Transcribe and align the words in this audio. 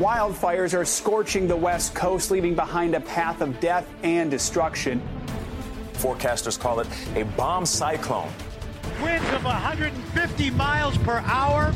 Wildfires 0.00 0.72
are 0.72 0.86
scorching 0.86 1.46
the 1.46 1.54
west 1.54 1.94
coast, 1.94 2.30
leaving 2.30 2.54
behind 2.54 2.94
a 2.94 3.00
path 3.00 3.42
of 3.42 3.60
death 3.60 3.86
and 4.02 4.30
destruction. 4.30 5.02
Forecasters 5.92 6.58
call 6.58 6.80
it 6.80 6.88
a 7.16 7.24
bomb 7.36 7.66
cyclone. 7.66 8.32
Winds 9.02 9.28
of 9.28 9.44
150 9.44 10.50
miles 10.52 10.96
per 10.96 11.18
hour. 11.26 11.74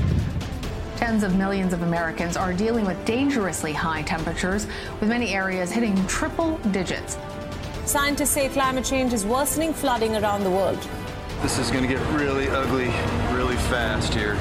Tens 0.97 1.23
of 1.23 1.37
millions 1.37 1.75
of 1.75 1.83
Americans 1.83 2.39
are 2.39 2.55
dealing 2.55 2.87
with 2.87 3.05
dangerously 3.05 3.75
high 3.75 4.01
temperatures, 4.01 4.67
with 5.01 5.11
many 5.11 5.35
areas 5.35 5.71
hitting 5.71 5.95
triple 6.07 6.57
digits. 6.71 7.19
Scientists 7.85 8.31
say 8.31 8.49
climate 8.49 8.87
change 8.87 9.13
is 9.13 9.27
worsening 9.27 9.75
flooding 9.75 10.17
around 10.17 10.45
the 10.45 10.51
world. 10.51 10.79
This 11.43 11.59
is 11.59 11.71
going 11.71 11.87
to 11.87 11.95
get 11.95 12.01
really 12.13 12.49
ugly 12.49 12.87
really 13.37 13.57
fast 13.57 14.15
here. 14.15 14.39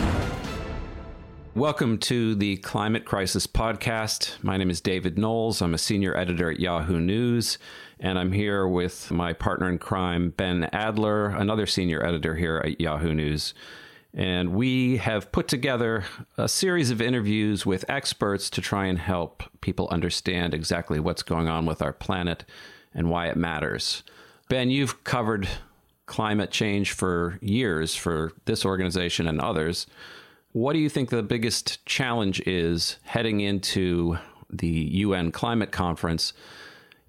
Welcome 1.56 2.00
to 2.00 2.34
the 2.34 2.58
Climate 2.58 3.06
Crisis 3.06 3.46
Podcast. 3.46 4.44
My 4.44 4.58
name 4.58 4.72
is 4.72 4.82
David 4.82 5.20
Knowles. 5.20 5.62
I'm 5.62 5.76
a 5.76 5.78
senior 5.78 6.18
editor 6.18 6.50
at 6.50 6.60
Yahoo 6.60 7.00
News, 7.00 7.60
and 8.00 8.18
I'm 8.18 8.32
here 8.32 8.68
with 8.68 9.12
my 9.12 9.34
partner 9.34 9.70
in 9.70 9.78
crime, 9.78 10.32
Ben 10.32 10.64
Adler, 10.74 11.28
another 11.28 11.68
senior 11.68 12.04
editor 12.04 12.34
here 12.34 12.58
at 12.66 12.82
Yahoo 12.82 13.14
News. 13.14 13.54
And 14.16 14.56
we 14.56 14.98
have 14.98 15.32
put 15.32 15.48
together 15.48 16.06
a 16.40 16.50
series 16.50 16.90
of 16.90 17.00
interviews 17.00 17.68
with 17.68 17.86
experts 17.88 18.50
to 18.50 18.60
try 18.60 18.88
and 18.88 18.98
help 18.98 19.44
people 19.62 19.88
understand 19.92 20.56
exactly 20.56 21.00
what's 21.00 21.22
going 21.22 21.48
on 21.48 21.68
with 21.68 21.84
our 21.84 21.94
planet 21.94 22.46
and 22.96 23.12
why 23.12 23.28
it 23.28 23.38
matters. 23.38 24.02
Ben, 24.50 24.72
you've 24.72 25.04
covered 25.04 25.48
climate 26.08 26.50
change 26.50 26.94
for 26.94 27.38
years 27.44 27.94
for 27.94 28.32
this 28.46 28.66
organization 28.66 29.28
and 29.28 29.40
others. 29.40 29.86
What 30.54 30.74
do 30.74 30.80
you 30.80 30.88
think 30.88 31.10
the 31.10 31.24
biggest 31.24 31.84
challenge 31.88 32.40
is 32.46 33.00
heading 33.02 33.42
into 33.42 34.20
the 34.52 34.68
UN 34.68 35.32
climate 35.32 35.72
conference 35.72 36.34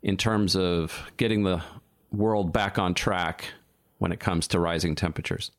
in 0.03 0.17
terms 0.17 0.57
of 0.57 1.11
getting 1.19 1.43
the 1.43 1.63
world 2.11 2.55
back 2.55 2.79
on 2.79 2.95
track 2.95 3.45
when 3.99 4.13
it 4.13 4.19
comes 4.19 4.49
to 4.49 4.59
rising 4.59 4.95
temperatures? 4.95 5.51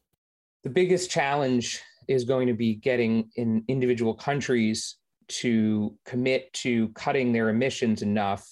The 0.63 0.71
biggest 0.71 1.11
challenge 1.11 1.79
is 2.07 2.23
going 2.23 2.47
to 2.47 2.55
be 2.55 2.73
getting 2.73 3.29
in 3.35 3.63
individual 3.67 4.15
countries 4.15 4.95
to 5.27 5.95
commit 6.05 6.51
to 6.53 6.89
cutting 6.89 7.33
their 7.33 7.49
emissions 7.49 8.01
enough 8.01 8.51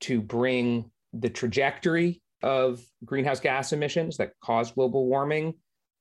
to 0.00 0.20
bring 0.20 0.90
the 1.12 1.30
trajectory 1.30 2.20
of 2.42 2.84
greenhouse 3.04 3.38
gas 3.38 3.72
emissions 3.72 4.16
that 4.16 4.32
cause 4.42 4.72
global 4.72 5.06
warming 5.06 5.54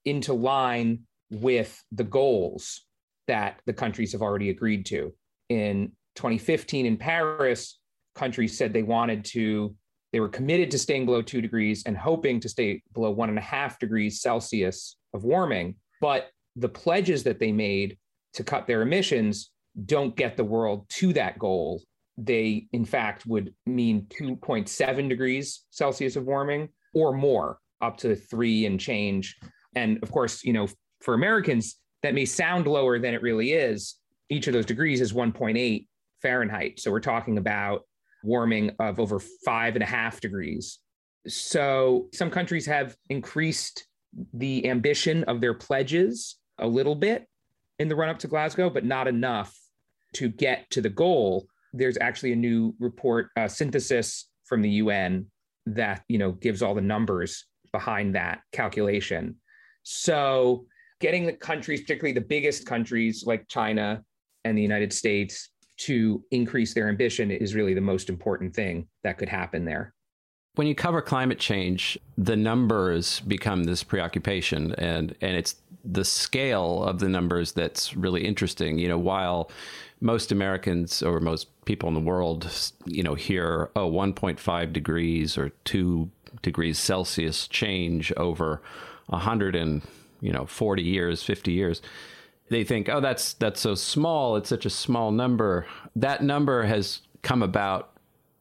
into 0.05 0.33
line 0.33 1.05
with 1.33 1.81
the 1.91 2.03
goals 2.03 2.85
that 3.27 3.59
the 3.65 3.73
countries 3.73 4.11
have 4.11 4.21
already 4.21 4.49
agreed 4.49 4.85
to. 4.87 5.13
In 5.49 5.91
2015 6.15 6.85
in 6.85 6.97
Paris, 6.97 7.79
countries 8.15 8.57
said 8.57 8.73
they 8.73 8.83
wanted 8.83 9.25
to, 9.25 9.75
they 10.11 10.19
were 10.19 10.29
committed 10.29 10.69
to 10.71 10.79
staying 10.79 11.05
below 11.05 11.21
two 11.21 11.41
degrees 11.41 11.83
and 11.85 11.97
hoping 11.97 12.39
to 12.39 12.49
stay 12.49 12.81
below 12.93 13.11
one 13.11 13.29
and 13.29 13.37
a 13.37 13.41
half 13.41 13.79
degrees 13.79 14.21
Celsius 14.21 14.97
of 15.13 15.23
warming. 15.23 15.75
But 16.01 16.29
the 16.55 16.69
pledges 16.69 17.23
that 17.23 17.39
they 17.39 17.51
made 17.51 17.97
to 18.33 18.43
cut 18.43 18.67
their 18.67 18.81
emissions 18.81 19.51
don't 19.85 20.15
get 20.15 20.37
the 20.37 20.43
world 20.43 20.87
to 20.89 21.13
that 21.13 21.39
goal. 21.39 21.81
They, 22.17 22.67
in 22.73 22.85
fact, 22.85 23.25
would 23.25 23.55
mean 23.65 24.05
2.7 24.09 25.09
degrees 25.09 25.63
Celsius 25.71 26.15
of 26.15 26.25
warming 26.25 26.69
or 26.93 27.11
more, 27.11 27.57
up 27.81 27.97
to 27.97 28.15
three 28.15 28.67
and 28.67 28.79
change. 28.79 29.35
And 29.75 29.97
of 30.03 30.11
course, 30.11 30.43
you 30.43 30.53
know, 30.53 30.67
for 31.03 31.13
Americans, 31.13 31.75
that 32.01 32.13
may 32.13 32.25
sound 32.25 32.65
lower 32.65 32.97
than 32.97 33.13
it 33.13 33.21
really 33.21 33.53
is. 33.53 33.95
Each 34.29 34.47
of 34.47 34.53
those 34.53 34.65
degrees 34.65 35.01
is 35.01 35.13
1.8 35.13 35.85
Fahrenheit. 36.21 36.79
So 36.79 36.91
we're 36.91 37.01
talking 37.01 37.37
about 37.37 37.81
warming 38.23 38.71
of 38.79 38.99
over 38.99 39.19
five 39.19 39.75
and 39.75 39.83
a 39.83 39.87
half 39.87 40.21
degrees. 40.21 40.79
So 41.27 42.07
some 42.13 42.29
countries 42.29 42.65
have 42.65 42.95
increased 43.09 43.85
the 44.33 44.67
ambition 44.67 45.23
of 45.25 45.41
their 45.41 45.53
pledges 45.53 46.37
a 46.59 46.67
little 46.67 46.95
bit 46.95 47.27
in 47.79 47.89
the 47.89 47.95
run 47.95 48.09
up 48.09 48.19
to 48.19 48.27
Glasgow, 48.27 48.69
but 48.69 48.85
not 48.85 49.07
enough 49.07 49.53
to 50.13 50.29
get 50.29 50.69
to 50.71 50.81
the 50.81 50.89
goal. 50.89 51.47
There's 51.73 51.97
actually 51.99 52.33
a 52.33 52.37
new 52.37 52.75
report, 52.79 53.29
uh, 53.35 53.47
synthesis 53.47 54.29
from 54.45 54.61
the 54.61 54.69
UN 54.69 55.27
that 55.65 56.03
you 56.07 56.17
know 56.17 56.33
gives 56.33 56.61
all 56.61 56.75
the 56.75 56.81
numbers 56.81 57.45
behind 57.71 58.15
that 58.15 58.41
calculation. 58.51 59.35
So 59.83 60.65
getting 61.03 61.25
the 61.25 61.33
countries, 61.33 61.81
particularly 61.81 62.13
the 62.13 62.21
biggest 62.21 62.65
countries 62.65 63.25
like 63.27 63.45
China 63.49 64.01
and 64.45 64.57
the 64.57 64.61
United 64.61 64.93
States, 64.93 65.49
to 65.75 66.23
increase 66.31 66.73
their 66.73 66.87
ambition 66.87 67.29
is 67.29 67.53
really 67.53 67.73
the 67.73 67.81
most 67.81 68.07
important 68.07 68.55
thing 68.55 68.87
that 69.03 69.17
could 69.17 69.27
happen 69.27 69.65
there. 69.65 69.93
When 70.55 70.65
you 70.65 70.73
cover 70.73 71.01
climate 71.01 71.39
change, 71.39 71.99
the 72.17 72.37
numbers 72.37 73.19
become 73.19 73.65
this 73.65 73.83
preoccupation, 73.83 74.73
and, 74.75 75.13
and 75.19 75.35
it's 75.35 75.55
the 75.83 76.05
scale 76.05 76.85
of 76.85 76.99
the 76.99 77.09
numbers 77.09 77.51
that's 77.51 77.97
really 77.97 78.23
interesting. 78.23 78.79
You 78.79 78.87
know, 78.87 78.97
while 78.97 79.51
most 79.99 80.31
Americans 80.31 81.03
or 81.03 81.19
most 81.19 81.47
people 81.65 81.89
in 81.89 81.95
the 81.95 81.99
world, 81.99 82.49
you 82.85 83.03
know, 83.03 83.15
hear, 83.15 83.69
oh, 83.75 83.91
1.5 83.91 84.71
degrees 84.71 85.37
or 85.37 85.49
2 85.65 86.09
degrees 86.41 86.79
Celsius 86.79 87.49
change 87.49 88.13
over 88.15 88.61
100 89.07 89.53
and 89.53 89.81
you 90.23 90.31
know 90.31 90.45
40 90.45 90.81
years 90.81 91.21
50 91.21 91.51
years 91.51 91.81
they 92.49 92.63
think 92.63 92.89
oh 92.89 92.99
that's 92.99 93.33
that's 93.33 93.59
so 93.59 93.75
small. 93.75 94.35
It's 94.35 94.49
such 94.49 94.65
a 94.65 94.69
small 94.69 95.11
number. 95.11 95.65
That 95.95 96.23
number 96.23 96.63
has 96.63 97.01
come 97.21 97.41
about 97.41 97.91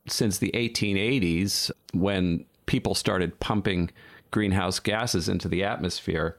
since 0.07 0.39
the 0.39 0.51
1880s 0.55 1.71
when 1.93 2.45
people 2.67 2.95
started 2.95 3.39
pumping 3.41 3.91
greenhouse 4.31 4.79
gases 4.79 5.29
into 5.29 5.49
the 5.49 5.63
atmosphere 5.63 6.39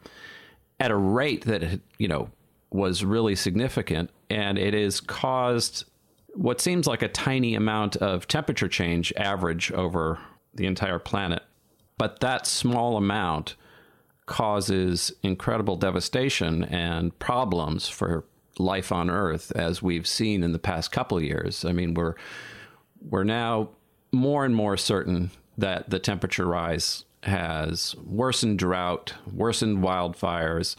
at 0.80 0.92
a 0.92 0.96
rate 0.96 1.46
that 1.46 1.80
you 1.98 2.08
know 2.08 2.30
was 2.70 3.06
really 3.06 3.36
significant. 3.36 4.10
And 4.30 4.58
it 4.58 4.74
has 4.74 5.00
caused 5.00 5.86
what 6.36 6.60
seems 6.60 6.88
like 6.88 7.02
a 7.02 7.08
tiny 7.08 7.56
amount 7.56 7.96
of 7.98 8.28
temperature 8.28 8.68
change 8.68 9.14
average 9.16 9.72
over 9.72 10.20
the 10.54 10.66
entire 10.66 11.00
planet. 11.00 11.44
But 11.98 12.20
that 12.20 12.48
small 12.48 12.98
amount 12.98 13.56
causes 14.26 15.12
incredible 15.22 15.76
devastation 15.76 16.64
and 16.64 17.18
problems 17.20 17.88
for 17.88 18.26
life 18.60 18.92
on 18.92 19.10
Earth, 19.10 19.52
as 19.56 19.82
we've 19.82 20.08
seen 20.08 20.44
in 20.44 20.52
the 20.52 20.60
past 20.60 20.92
couple 20.92 21.22
years. 21.22 21.66
I 21.66 21.72
mean, 21.72 21.94
we're 21.94 22.16
we're 23.02 23.24
now 23.24 23.70
more 24.12 24.46
and 24.46 24.56
more 24.56 24.78
certain 24.78 25.32
that 25.58 25.90
the 25.90 26.00
temperature 26.00 26.46
rise 26.46 27.06
has 27.24 27.96
worsened 28.06 28.60
drought, 28.60 29.14
worsened 29.32 29.80
wildfires, 29.80 30.76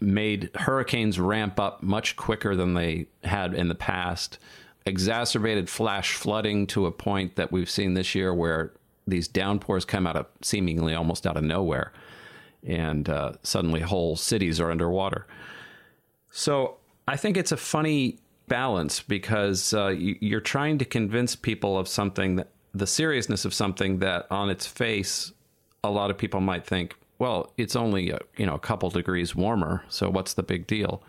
made 0.00 0.50
hurricanes 0.54 1.20
ramp 1.20 1.60
up 1.60 1.82
much 1.82 2.16
quicker 2.16 2.56
than 2.56 2.74
they 2.74 3.06
had 3.24 3.54
in 3.54 3.68
the 3.68 3.74
past, 3.74 4.38
exacerbated 4.86 5.68
flash 5.68 6.14
flooding 6.14 6.66
to 6.66 6.86
a 6.86 6.92
point 6.92 7.36
that 7.36 7.52
we've 7.52 7.70
seen 7.70 7.94
this 7.94 8.14
year 8.14 8.32
where 8.32 8.72
these 9.06 9.28
downpours 9.28 9.84
come 9.84 10.06
out 10.06 10.16
of 10.16 10.26
seemingly 10.42 10.94
almost 10.94 11.26
out 11.26 11.36
of 11.36 11.42
nowhere 11.42 11.92
and 12.66 13.08
uh, 13.08 13.32
suddenly 13.42 13.80
whole 13.80 14.16
cities 14.16 14.60
are 14.60 14.70
underwater. 14.70 15.26
So 16.30 16.76
I 17.08 17.16
think 17.16 17.36
it's 17.36 17.52
a 17.52 17.56
funny 17.56 18.18
balance 18.50 19.00
because 19.00 19.72
uh, 19.72 19.88
you're 19.96 20.40
trying 20.40 20.78
to 20.78 20.84
convince 20.84 21.36
people 21.36 21.78
of 21.78 21.86
something 21.86 22.36
that 22.36 22.48
the 22.74 22.86
seriousness 22.86 23.44
of 23.44 23.54
something 23.54 24.00
that 24.00 24.26
on 24.30 24.50
its 24.50 24.66
face 24.66 25.32
a 25.82 25.90
lot 25.90 26.10
of 26.10 26.18
people 26.18 26.40
might 26.40 26.66
think 26.66 26.96
well 27.18 27.52
it's 27.56 27.76
only 27.76 28.10
a, 28.10 28.18
you 28.36 28.44
know 28.44 28.54
a 28.54 28.58
couple 28.58 28.90
degrees 28.90 29.36
warmer 29.36 29.84
so 29.88 30.10
what's 30.10 30.34
the 30.34 30.42
big 30.42 30.66
deal 30.66 31.02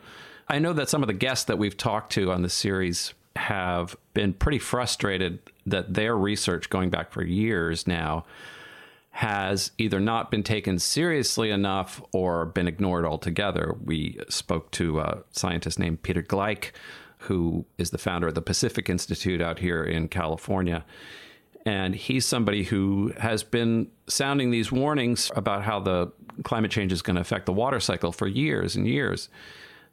i 0.50 0.60
know 0.60 0.72
that 0.72 0.88
some 0.88 1.02
of 1.02 1.08
the 1.08 1.14
guests 1.14 1.46
that 1.46 1.58
we've 1.58 1.78
talked 1.78 2.12
to 2.12 2.32
on 2.32 2.44
the 2.44 2.50
series 2.50 3.14
have 3.36 3.96
been 4.14 4.34
pretty 4.34 4.60
frustrated 4.60 5.40
that 5.66 5.94
their 5.94 6.16
research 6.16 6.70
going 6.70 6.90
back 6.90 7.12
for 7.12 7.24
years 7.24 7.88
now 7.88 8.24
has 9.12 9.72
either 9.78 10.00
not 10.00 10.32
been 10.32 10.42
taken 10.42 10.80
seriously 10.80 11.52
enough 11.52 12.02
or 12.14 12.46
been 12.46 12.68
ignored 12.68 13.06
altogether. 13.06 13.76
We 13.84 14.20
spoke 14.30 14.72
to 14.72 15.00
a 15.00 15.24
scientist 15.32 15.78
named 15.78 16.02
Peter 16.02 16.24
Gleick, 16.24 16.72
who 17.20 17.66
is 17.78 17.92
the 17.92 17.98
founder 17.98 18.28
of 18.30 18.36
the 18.36 18.42
Pacific 18.42 18.90
Institute 18.90 19.42
out 19.42 19.60
here 19.60 19.84
in 19.84 20.08
California. 20.08 20.86
And 21.66 21.94
he's 21.94 22.26
somebody 22.26 22.64
who 22.64 23.14
has 23.20 23.44
been 23.44 23.90
sounding 24.08 24.50
these 24.50 24.72
warnings 24.72 25.30
about 25.36 25.64
how 25.64 25.80
the 25.80 26.12
climate 26.44 26.72
change 26.72 26.92
is 26.92 27.02
going 27.02 27.16
to 27.16 27.22
affect 27.22 27.46
the 27.46 27.54
water 27.54 27.80
cycle 27.80 28.12
for 28.12 28.28
years 28.28 28.76
and 28.76 28.88
years. 28.88 29.30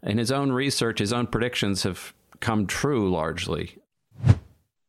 And 0.03 0.19
his 0.19 0.31
own 0.31 0.53
research, 0.53 1.01
his 1.01 1.13
own 1.13 1.27
predictions 1.27 1.83
have 1.83 2.15
come 2.41 2.67
true 2.67 3.11
largely. 3.11 3.79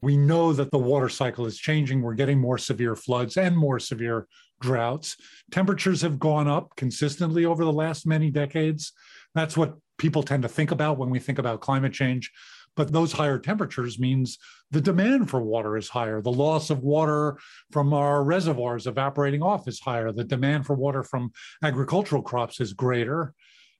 We 0.01 0.17
know 0.17 0.53
that 0.53 0.71
the 0.71 0.77
water 0.77 1.09
cycle 1.09 1.45
is 1.45 1.57
changing. 1.57 2.01
We're 2.01 2.13
getting 2.13 2.39
more 2.39 2.57
severe 2.57 2.95
floods 2.95 3.37
and 3.37 3.57
more 3.57 3.79
severe 3.79 4.27
droughts. 4.61 5.17
Temperatures 5.51 6.01
have 6.01 6.19
gone 6.19 6.47
up 6.47 6.75
consistently 6.75 7.45
over 7.45 7.65
the 7.65 7.73
last 7.73 8.05
many 8.05 8.29
decades. 8.29 8.93
That's 9.35 9.57
what 9.57 9.75
people 9.97 10.23
tend 10.23 10.43
to 10.43 10.49
think 10.49 10.71
about 10.71 10.97
when 10.97 11.09
we 11.09 11.19
think 11.19 11.39
about 11.39 11.61
climate 11.61 11.93
change. 11.93 12.31
But 12.75 12.93
those 12.93 13.11
higher 13.11 13.39
temperatures 13.39 13.99
means 13.99 14.37
the 14.71 14.79
demand 14.79 15.29
for 15.29 15.41
water 15.41 15.75
is 15.75 15.89
higher. 15.89 16.21
The 16.21 16.31
loss 16.31 16.69
of 16.69 16.79
water 16.79 17.37
from 17.71 17.93
our 17.93 18.23
reservoirs 18.23 18.87
evaporating 18.87 19.41
off 19.41 19.67
is 19.67 19.81
higher. 19.81 20.11
The 20.11 20.23
demand 20.23 20.65
for 20.65 20.75
water 20.75 21.03
from 21.03 21.31
agricultural 21.61 22.21
crops 22.21 22.61
is 22.61 22.73
greater. 22.73 23.33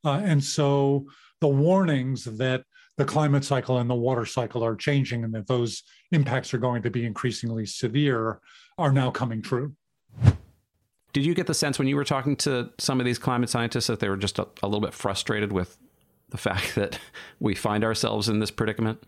Uh, 0.04 0.22
and 0.24 0.44
so 0.44 1.06
the 1.40 1.48
warnings 1.48 2.26
that 2.26 2.64
the 3.00 3.06
climate 3.06 3.46
cycle 3.46 3.78
and 3.78 3.90
the 3.90 3.96
water 3.96 4.26
cycle 4.26 4.62
are 4.64 4.76
changing 4.76 5.24
and 5.24 5.34
that 5.34 5.48
those 5.48 5.84
impacts 6.12 6.54
are 6.54 6.58
going 6.58 6.82
to 6.84 6.92
be 6.92 7.06
increasingly 7.06 7.66
severe 7.66 8.42
are 8.78 8.92
now 8.92 9.10
coming 9.10 9.42
true. 9.42 9.74
Did 11.14 11.26
you 11.26 11.34
get 11.34 11.48
the 11.48 11.54
sense 11.54 11.80
when 11.80 11.88
you 11.88 11.96
were 11.96 12.04
talking 12.04 12.36
to 12.38 12.70
some 12.78 13.00
of 13.00 13.06
these 13.06 13.18
climate 13.18 13.50
scientists 13.50 13.88
that 13.88 14.02
they 14.02 14.10
were 14.10 14.18
just 14.18 14.38
a, 14.38 14.50
a 14.62 14.68
little 14.68 14.82
bit 14.82 14.94
frustrated 14.94 15.54
with 15.54 15.78
the 16.28 16.38
fact 16.38 16.76
that 16.76 17.00
we 17.40 17.56
find 17.56 17.86
ourselves 17.86 18.28
in 18.28 18.40
this 18.40 18.52
predicament? 18.52 19.02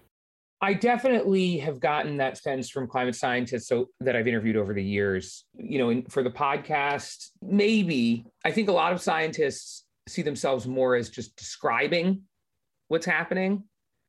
I 0.62 0.74
definitely 0.74 1.58
have 1.58 1.82
gotten 1.82 2.16
that 2.18 2.38
sense 2.38 2.70
from 2.70 2.88
climate 2.88 3.16
scientists 3.16 3.68
so 3.68 3.88
that 4.00 4.16
I've 4.16 4.28
interviewed 4.28 4.56
over 4.56 4.74
the 4.74 4.84
years. 4.84 5.44
You 5.58 5.80
know, 5.80 5.90
in, 5.90 6.04
for 6.04 6.24
the 6.24 6.30
podcast, 6.32 7.32
maybe 7.42 8.26
I 8.46 8.52
think 8.52 8.70
a 8.70 8.72
lot 8.72 8.94
of 8.94 9.02
scientists 9.02 9.84
see 10.08 10.22
themselves 10.22 10.66
more 10.66 10.96
as 10.96 11.10
just 11.10 11.36
describing 11.36 12.22
what's 12.88 13.06
happening. 13.06 13.64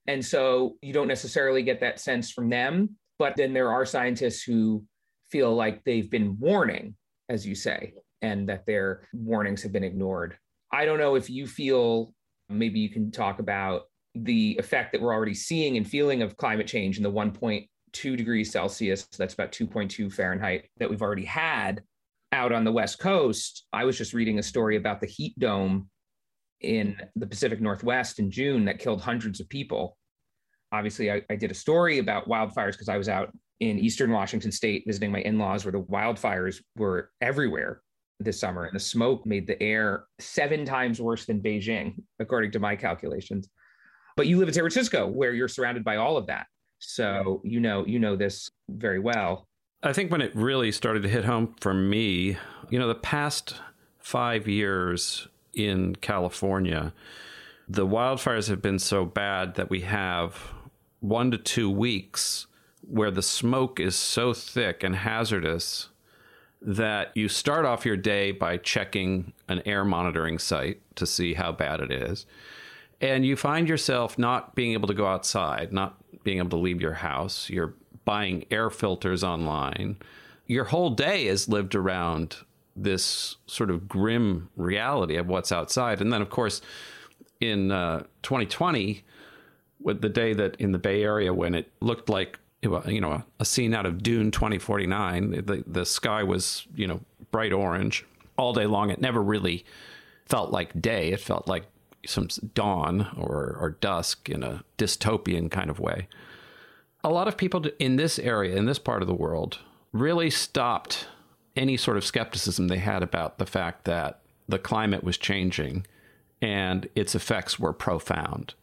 And 0.06 0.24
so 0.24 0.76
you 0.82 0.92
don't 0.92 1.08
necessarily 1.08 1.62
get 1.62 1.80
that 1.80 2.00
sense 2.00 2.30
from 2.30 2.48
them. 2.48 2.96
But 3.18 3.36
then 3.36 3.52
there 3.52 3.70
are 3.70 3.84
scientists 3.86 4.42
who 4.42 4.84
feel 5.30 5.54
like 5.54 5.84
they've 5.84 6.10
been 6.10 6.36
warning, 6.38 6.96
as 7.28 7.46
you 7.46 7.54
say, 7.54 7.94
and 8.20 8.48
that 8.48 8.66
their 8.66 9.08
warnings 9.12 9.62
have 9.62 9.72
been 9.72 9.84
ignored. 9.84 10.36
I 10.72 10.84
don't 10.84 10.98
know 10.98 11.14
if 11.14 11.30
you 11.30 11.46
feel 11.46 12.12
maybe 12.48 12.80
you 12.80 12.88
can 12.88 13.10
talk 13.10 13.38
about 13.38 13.82
the 14.14 14.56
effect 14.58 14.92
that 14.92 15.00
we're 15.00 15.14
already 15.14 15.34
seeing 15.34 15.76
and 15.76 15.86
feeling 15.86 16.22
of 16.22 16.36
climate 16.36 16.66
change 16.66 16.96
in 16.96 17.02
the 17.02 17.10
1.2 17.10 17.66
degrees 18.16 18.50
Celsius, 18.50 19.04
that's 19.16 19.34
about 19.34 19.52
2.2 19.52 20.12
Fahrenheit, 20.12 20.68
that 20.78 20.90
we've 20.90 21.02
already 21.02 21.24
had 21.24 21.82
out 22.32 22.52
on 22.52 22.64
the 22.64 22.72
West 22.72 22.98
Coast. 22.98 23.66
I 23.72 23.84
was 23.84 23.96
just 23.96 24.14
reading 24.14 24.38
a 24.38 24.42
story 24.42 24.76
about 24.76 25.00
the 25.00 25.06
heat 25.06 25.38
dome 25.38 25.88
in 26.62 26.96
the 27.16 27.26
Pacific 27.26 27.60
Northwest 27.60 28.18
in 28.18 28.30
June 28.30 28.64
that 28.66 28.78
killed 28.78 29.00
hundreds 29.00 29.40
of 29.40 29.48
people. 29.48 29.96
Obviously, 30.72 31.10
I, 31.10 31.22
I 31.30 31.36
did 31.36 31.50
a 31.50 31.54
story 31.54 31.98
about 31.98 32.28
wildfires 32.28 32.72
because 32.72 32.88
I 32.88 32.96
was 32.96 33.08
out 33.08 33.30
in 33.60 33.78
Eastern 33.78 34.10
Washington 34.10 34.50
state 34.50 34.84
visiting 34.86 35.12
my 35.12 35.20
in 35.20 35.38
laws 35.38 35.64
where 35.64 35.72
the 35.72 35.82
wildfires 35.82 36.60
were 36.76 37.10
everywhere 37.20 37.82
this 38.18 38.40
summer. 38.40 38.64
And 38.64 38.74
the 38.74 38.80
smoke 38.80 39.26
made 39.26 39.46
the 39.46 39.60
air 39.62 40.04
seven 40.18 40.64
times 40.64 41.00
worse 41.00 41.26
than 41.26 41.40
Beijing, 41.40 41.94
according 42.18 42.52
to 42.52 42.58
my 42.58 42.76
calculations. 42.76 43.48
But 44.16 44.26
you 44.26 44.38
live 44.38 44.48
in 44.48 44.54
San 44.54 44.62
Francisco 44.62 45.06
where 45.06 45.32
you're 45.32 45.48
surrounded 45.48 45.84
by 45.84 45.96
all 45.96 46.16
of 46.16 46.26
that. 46.26 46.46
So 46.78 47.40
you 47.44 47.60
know, 47.60 47.86
you 47.86 47.98
know 47.98 48.16
this 48.16 48.50
very 48.68 48.98
well. 48.98 49.46
I 49.82 49.92
think 49.92 50.10
when 50.10 50.20
it 50.20 50.34
really 50.34 50.72
started 50.72 51.02
to 51.02 51.08
hit 51.08 51.24
home 51.24 51.54
for 51.60 51.74
me, 51.74 52.36
you 52.70 52.78
know, 52.78 52.88
the 52.88 52.94
past 52.94 53.56
five 53.98 54.48
years 54.48 55.28
in 55.54 55.96
California, 55.96 56.92
the 57.68 57.86
wildfires 57.86 58.48
have 58.48 58.62
been 58.62 58.78
so 58.78 59.04
bad 59.04 59.54
that 59.54 59.70
we 59.70 59.80
have 59.82 60.52
one 61.00 61.30
to 61.30 61.38
two 61.38 61.70
weeks 61.70 62.46
where 62.86 63.10
the 63.10 63.22
smoke 63.22 63.80
is 63.80 63.96
so 63.96 64.32
thick 64.32 64.82
and 64.82 64.96
hazardous 64.96 65.88
that 66.60 67.10
you 67.16 67.28
start 67.28 67.64
off 67.64 67.86
your 67.86 67.96
day 67.96 68.30
by 68.30 68.56
checking 68.56 69.32
an 69.48 69.62
air 69.66 69.84
monitoring 69.84 70.38
site 70.38 70.80
to 70.96 71.06
see 71.06 71.34
how 71.34 71.50
bad 71.50 71.80
it 71.80 71.90
is. 71.90 72.26
And 73.00 73.26
you 73.26 73.36
find 73.36 73.68
yourself 73.68 74.16
not 74.16 74.54
being 74.54 74.72
able 74.72 74.86
to 74.88 74.94
go 74.94 75.06
outside, 75.06 75.72
not 75.72 75.96
being 76.22 76.38
able 76.38 76.50
to 76.50 76.56
leave 76.56 76.80
your 76.80 76.94
house. 76.94 77.50
You're 77.50 77.74
buying 78.04 78.44
air 78.50 78.70
filters 78.70 79.24
online. 79.24 79.96
Your 80.46 80.64
whole 80.64 80.90
day 80.90 81.26
is 81.26 81.48
lived 81.48 81.74
around 81.74 82.36
this 82.74 83.36
sort 83.46 83.70
of 83.70 83.88
grim 83.88 84.48
reality 84.56 85.16
of 85.16 85.26
what's 85.28 85.52
outside. 85.52 86.00
And 86.00 86.12
then, 86.12 86.22
of 86.22 86.30
course, 86.30 86.60
in 87.40 87.70
uh, 87.70 88.04
2020, 88.22 89.04
with 89.80 90.00
the 90.00 90.08
day 90.08 90.32
that 90.32 90.56
in 90.56 90.72
the 90.72 90.78
Bay 90.78 91.02
Area 91.02 91.34
when 91.34 91.54
it 91.54 91.70
looked 91.80 92.08
like 92.08 92.38
you 92.62 93.00
know 93.00 93.22
a 93.40 93.44
scene 93.44 93.74
out 93.74 93.86
of 93.86 94.02
Dune 94.02 94.30
2049, 94.30 95.30
the 95.44 95.64
the 95.66 95.84
sky 95.84 96.22
was 96.22 96.66
you 96.74 96.86
know 96.86 97.00
bright 97.30 97.52
orange 97.52 98.04
all 98.36 98.52
day 98.52 98.66
long. 98.66 98.90
It 98.90 99.00
never 99.00 99.22
really 99.22 99.64
felt 100.26 100.50
like 100.50 100.80
day. 100.80 101.10
It 101.10 101.20
felt 101.20 101.48
like 101.48 101.64
some 102.06 102.28
dawn 102.54 103.08
or 103.16 103.56
or 103.60 103.70
dusk 103.80 104.28
in 104.28 104.42
a 104.42 104.64
dystopian 104.78 105.50
kind 105.50 105.70
of 105.70 105.80
way. 105.80 106.08
A 107.04 107.10
lot 107.10 107.26
of 107.26 107.36
people 107.36 107.64
in 107.80 107.96
this 107.96 108.18
area, 108.20 108.54
in 108.54 108.66
this 108.66 108.78
part 108.78 109.02
of 109.02 109.08
the 109.08 109.14
world, 109.14 109.58
really 109.92 110.30
stopped 110.30 111.06
any 111.56 111.76
sort 111.76 111.96
of 111.96 112.04
skepticism 112.04 112.68
they 112.68 112.78
had 112.78 113.02
about 113.02 113.38
the 113.38 113.46
fact 113.46 113.84
that 113.84 114.20
the 114.48 114.58
climate 114.58 115.04
was 115.04 115.18
changing 115.18 115.86
and 116.40 116.88
its 116.94 117.14
effects 117.14 117.58
were 117.58 117.72
profound. 117.72 118.54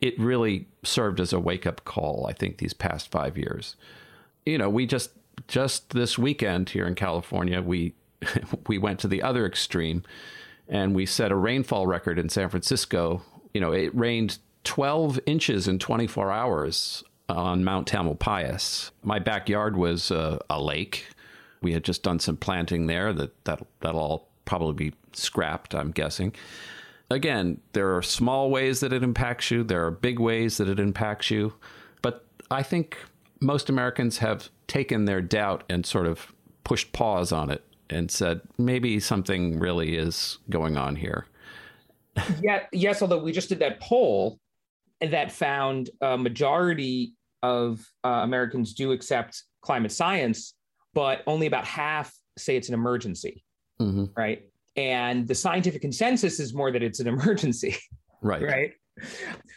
It 0.00 0.18
really 0.18 0.66
served 0.82 1.20
as 1.20 1.32
a 1.32 1.40
wake 1.40 1.66
up 1.66 1.84
call, 1.84 2.26
I 2.28 2.32
think, 2.32 2.58
these 2.58 2.74
past 2.74 3.10
five 3.10 3.38
years. 3.38 3.76
You 4.44 4.58
know, 4.58 4.68
we 4.68 4.86
just 4.86 5.10
just 5.48 5.90
this 5.90 6.18
weekend 6.18 6.70
here 6.70 6.86
in 6.86 6.94
California, 6.94 7.62
we 7.62 7.94
we 8.66 8.78
went 8.78 9.00
to 9.00 9.08
the 9.08 9.22
other 9.22 9.46
extreme 9.46 10.02
and 10.68 10.94
we 10.94 11.06
set 11.06 11.32
a 11.32 11.36
rainfall 11.36 11.86
record 11.86 12.18
in 12.18 12.28
San 12.28 12.48
Francisco. 12.48 13.22
You 13.54 13.60
know, 13.60 13.72
it 13.72 13.94
rained 13.94 14.38
12 14.64 15.20
inches 15.26 15.68
in 15.68 15.78
24 15.78 16.30
hours 16.30 17.04
on 17.28 17.64
Mount 17.64 17.88
Tamalpais. 17.88 18.90
My 19.02 19.18
backyard 19.18 19.76
was 19.76 20.10
uh, 20.10 20.38
a 20.48 20.60
lake 20.60 21.06
we 21.62 21.72
had 21.72 21.84
just 21.84 22.02
done 22.02 22.18
some 22.18 22.36
planting 22.36 22.86
there 22.86 23.12
that, 23.12 23.44
that 23.44 23.62
that'll 23.80 24.00
all 24.00 24.28
probably 24.44 24.90
be 24.90 24.96
scrapped, 25.12 25.74
I'm 25.74 25.90
guessing. 25.90 26.34
Again, 27.10 27.60
there 27.72 27.94
are 27.96 28.02
small 28.02 28.50
ways 28.50 28.80
that 28.80 28.92
it 28.92 29.02
impacts 29.02 29.50
you, 29.50 29.62
there 29.62 29.84
are 29.86 29.90
big 29.90 30.18
ways 30.18 30.56
that 30.56 30.68
it 30.68 30.80
impacts 30.80 31.30
you. 31.30 31.54
But 32.00 32.24
I 32.50 32.62
think 32.62 32.98
most 33.40 33.68
Americans 33.68 34.18
have 34.18 34.48
taken 34.66 35.04
their 35.04 35.20
doubt 35.20 35.64
and 35.68 35.84
sort 35.84 36.06
of 36.06 36.32
pushed 36.64 36.92
pause 36.92 37.32
on 37.32 37.50
it 37.50 37.64
and 37.90 38.10
said, 38.10 38.40
maybe 38.56 38.98
something 39.00 39.58
really 39.58 39.96
is 39.96 40.38
going 40.48 40.76
on 40.76 40.96
here. 40.96 41.26
yeah, 42.42 42.64
yes, 42.72 43.02
although 43.02 43.22
we 43.22 43.32
just 43.32 43.48
did 43.48 43.58
that 43.58 43.80
poll 43.80 44.38
that 45.00 45.32
found 45.32 45.90
a 46.00 46.16
majority 46.16 47.14
of 47.42 47.84
uh, 48.04 48.20
Americans 48.22 48.72
do 48.72 48.92
accept 48.92 49.42
climate 49.62 49.92
science 49.92 50.54
but 50.94 51.22
only 51.26 51.46
about 51.46 51.64
half 51.64 52.12
say 52.38 52.56
it's 52.56 52.68
an 52.68 52.74
emergency, 52.74 53.44
mm-hmm. 53.80 54.06
right? 54.16 54.42
And 54.76 55.28
the 55.28 55.34
scientific 55.34 55.82
consensus 55.82 56.40
is 56.40 56.54
more 56.54 56.70
that 56.70 56.82
it's 56.82 57.00
an 57.00 57.06
emergency, 57.14 57.76
right? 58.22 58.42
Right. 58.42 58.72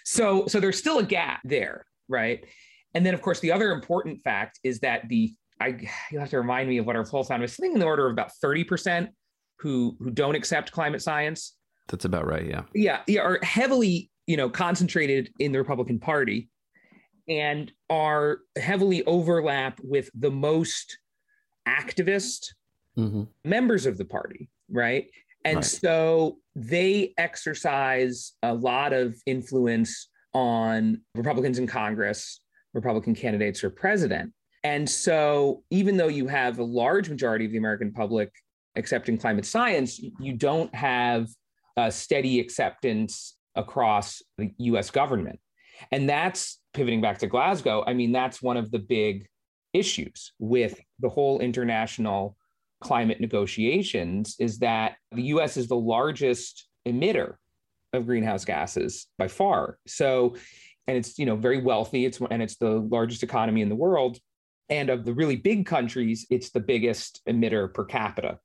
So, 0.03 0.47
so 0.47 0.59
there's 0.59 0.77
still 0.77 0.99
a 0.99 1.03
gap 1.03 1.41
there, 1.43 1.85
right? 2.07 2.43
And 2.93 3.05
then, 3.05 3.13
of 3.13 3.21
course, 3.21 3.39
the 3.39 3.51
other 3.51 3.71
important 3.71 4.21
fact 4.21 4.59
is 4.63 4.79
that 4.79 5.07
the 5.09 5.33
I 5.61 5.87
you 6.11 6.19
have 6.19 6.29
to 6.31 6.37
remind 6.37 6.67
me 6.69 6.77
of 6.77 6.85
what 6.85 6.95
our 6.95 7.05
poll 7.05 7.23
found 7.23 7.41
was 7.41 7.53
something 7.53 7.73
in 7.73 7.79
the 7.79 7.85
order 7.85 8.07
of 8.07 8.13
about 8.13 8.31
thirty 8.41 8.63
percent 8.63 9.09
who 9.59 9.95
who 9.99 10.11
don't 10.11 10.35
accept 10.35 10.71
climate 10.71 11.01
science. 11.01 11.55
That's 11.87 12.05
about 12.05 12.25
right. 12.25 12.45
Yeah. 12.45 12.63
Yeah. 12.73 13.01
Yeah. 13.07 13.21
Are 13.21 13.39
heavily 13.43 14.09
you 14.27 14.37
know 14.37 14.49
concentrated 14.49 15.31
in 15.39 15.51
the 15.51 15.59
Republican 15.59 15.99
Party, 15.99 16.49
and 17.29 17.71
are 17.89 18.39
heavily 18.57 19.05
overlap 19.05 19.79
with 19.83 20.09
the 20.13 20.31
most 20.31 20.97
activist 21.67 22.53
mm-hmm. 22.97 23.23
members 23.43 23.85
of 23.85 23.97
the 23.97 24.05
party, 24.05 24.49
right? 24.69 25.07
And 25.43 25.57
right. 25.57 25.65
so 25.65 26.37
they 26.55 27.13
exercise 27.17 28.33
a 28.41 28.53
lot 28.53 28.93
of 28.93 29.15
influence 29.25 30.09
on 30.33 31.01
Republicans 31.13 31.59
in 31.59 31.67
Congress, 31.67 32.41
Republican 32.73 33.15
candidates 33.15 33.59
for 33.59 33.69
president. 33.69 34.33
And 34.63 34.89
so, 34.89 35.63
even 35.69 35.95
though 35.95 36.07
you 36.07 36.27
have 36.27 36.57
a 36.57 36.63
large 36.63 37.07
majority 37.07 37.45
of 37.45 37.51
the 37.51 37.59
American 37.59 37.91
public 37.91 38.31
accepting 38.75 39.17
climate 39.17 39.45
science, 39.45 39.99
you 40.19 40.33
don't 40.33 40.73
have 40.73 41.27
a 41.77 41.91
steady 41.91 42.39
acceptance 42.39 43.37
across 43.55 44.21
the 44.37 44.51
US 44.57 44.89
government. 44.89 45.39
And 45.91 46.09
that's 46.09 46.59
pivoting 46.73 47.01
back 47.01 47.19
to 47.19 47.27
Glasgow. 47.27 47.83
I 47.85 47.93
mean, 47.93 48.11
that's 48.11 48.41
one 48.41 48.57
of 48.57 48.71
the 48.71 48.79
big 48.79 49.27
issues 49.75 50.33
with 50.39 50.79
the 50.99 51.09
whole 51.09 51.39
international 51.39 52.37
climate 52.81 53.19
negotiations 53.19 54.35
is 54.39 54.59
that 54.59 54.95
the 55.11 55.23
US 55.23 55.57
is 55.57 55.67
the 55.67 55.75
largest 55.75 56.67
emitter 56.87 57.35
of 57.93 58.05
greenhouse 58.05 58.45
gases 58.45 59.07
by 59.17 59.27
far. 59.27 59.79
So, 59.87 60.35
and 60.87 60.97
it's 60.97 61.17
you 61.17 61.25
know 61.25 61.35
very 61.35 61.61
wealthy. 61.61 62.05
It's 62.05 62.19
and 62.29 62.41
it's 62.43 62.57
the 62.57 62.79
largest 62.79 63.23
economy 63.23 63.61
in 63.61 63.69
the 63.69 63.75
world. 63.75 64.19
And 64.69 64.89
of 64.89 65.05
the 65.05 65.13
really 65.13 65.35
big 65.35 65.65
countries, 65.65 66.25
it's 66.29 66.49
the 66.49 66.59
biggest 66.59 67.21
emitter 67.27 67.71
per 67.71 67.85
capita. 67.85 68.39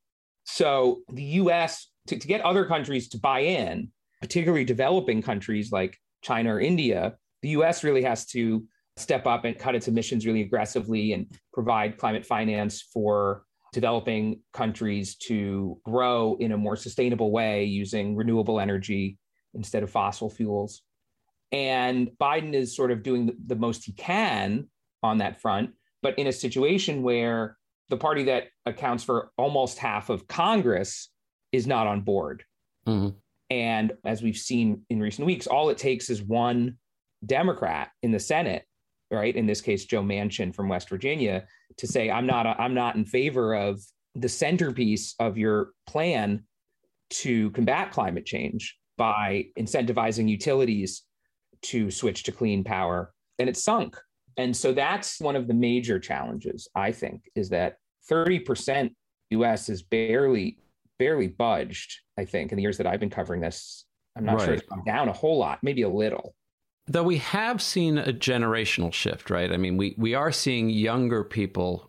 So 0.45 1.01
the 1.13 1.23
US, 1.23 1.89
to, 2.09 2.19
to 2.19 2.29
get 2.29 2.41
other 2.43 2.65
countries 2.67 3.09
to 3.11 3.19
buy 3.19 3.41
in, 3.41 3.91
particularly 4.21 4.65
developing 4.65 5.23
countries 5.23 5.73
like 5.73 5.99
China 6.23 6.55
or 6.55 6.61
India, 6.61 7.17
The 7.43 7.51
US 7.51 7.85
really 7.85 8.03
has 8.03 8.27
to 8.27 8.65
step 9.01 9.27
up 9.27 9.45
and 9.45 9.59
cut 9.59 9.75
its 9.75 9.89
emissions 9.89 10.27
really 10.27 10.43
aggressively 10.43 11.13
and 11.13 11.27
provide 11.53 11.99
climate 11.99 12.25
finance 12.25 12.83
for 12.93 13.45
developing 13.73 14.41
countries 14.53 15.15
to 15.17 15.81
grow 15.85 16.37
in 16.41 16.53
a 16.53 16.57
more 16.57 16.77
sustainable 16.77 17.31
way 17.31 17.65
using 17.65 18.17
renewable 18.17 18.61
energy 18.61 19.19
instead 19.55 19.83
of 19.83 19.91
fossil 19.91 20.29
fuels. 20.29 20.83
And 21.53 22.11
Biden 22.21 22.55
is 22.55 22.77
sort 22.77 22.91
of 22.91 23.03
doing 23.03 23.33
the 23.47 23.57
most 23.57 23.85
he 23.85 23.93
can 23.93 24.69
on 25.03 25.19
that 25.19 25.41
front, 25.41 25.71
but 26.03 26.19
in 26.19 26.27
a 26.27 26.33
situation 26.33 27.03
where 27.03 27.57
the 27.89 27.97
party 27.97 28.25
that 28.25 28.45
accounts 28.67 29.03
for 29.03 29.31
almost 29.37 29.79
half 29.79 30.11
of 30.11 30.29
Congress 30.29 31.11
is 31.53 31.67
not 31.67 31.87
on 31.87 32.03
board. 32.03 32.45
Mm-hmm. 32.87 33.17
And 33.51 33.93
as 34.05 34.23
we've 34.23 34.37
seen 34.37 34.83
in 34.91 35.01
recent 35.01 35.27
weeks, 35.27 35.49
all 35.49 35.71
it 35.71 35.79
takes 35.79 36.09
is 36.09 36.23
one 36.23 36.77
Democrat 37.27 37.91
in 38.03 38.13
the 38.13 38.21
Senate, 38.21 38.65
right? 39.11 39.35
In 39.35 39.47
this 39.47 39.61
case, 39.61 39.85
Joe 39.85 40.03
Manchin 40.03 40.55
from 40.55 40.69
West 40.69 40.89
Virginia, 40.89 41.45
to 41.79 41.87
say, 41.87 42.11
I'm 42.11 42.27
not, 42.27 42.47
I'm 42.47 42.75
not 42.75 42.97
in 42.97 43.05
favor 43.05 43.55
of 43.55 43.81
the 44.15 44.29
centerpiece 44.29 45.15
of 45.19 45.39
your 45.39 45.71
plan 45.87 46.45
to 47.11 47.51
combat 47.51 47.91
climate 47.91 48.27
change 48.27 48.77
by 48.97 49.47
incentivizing 49.59 50.29
utilities 50.29 51.03
to 51.63 51.91
switch 51.91 52.23
to 52.25 52.33
clean 52.33 52.65
power. 52.65 53.13
And 53.39 53.49
it's 53.49 53.65
sunk. 53.65 53.97
And 54.37 54.57
so 54.57 54.73
that's 54.73 55.21
one 55.21 55.37
of 55.37 55.49
the 55.49 55.55
major 55.55 55.99
challenges, 55.99 56.69
I 56.75 56.93
think, 56.93 57.23
is 57.35 57.49
that 57.51 57.77
30% 58.11 58.91
US 59.31 59.69
is 59.69 59.83
barely, 59.83 60.59
barely 60.99 61.29
budged, 61.29 62.01
I 62.19 62.25
think, 62.25 62.53
in 62.53 62.57
the 62.57 62.63
years 62.63 62.79
that 62.79 62.87
I've 62.87 63.01
been 63.01 63.11
covering 63.11 63.41
this. 63.41 63.85
I'm 64.17 64.25
not 64.25 64.37
right. 64.37 64.45
sure 64.45 64.55
it's 64.55 64.67
gone 64.67 64.85
down 64.85 65.09
a 65.09 65.13
whole 65.13 65.39
lot, 65.39 65.59
maybe 65.63 65.83
a 65.83 65.89
little. 65.89 66.35
Though 66.91 67.05
we 67.05 67.19
have 67.19 67.63
seen 67.63 67.99
a 67.99 68.13
generational 68.13 68.93
shift, 68.93 69.31
right? 69.31 69.53
I 69.53 69.57
mean, 69.57 69.77
we, 69.77 69.95
we 69.97 70.13
are 70.13 70.33
seeing 70.33 70.71
younger 70.71 71.23
people 71.23 71.89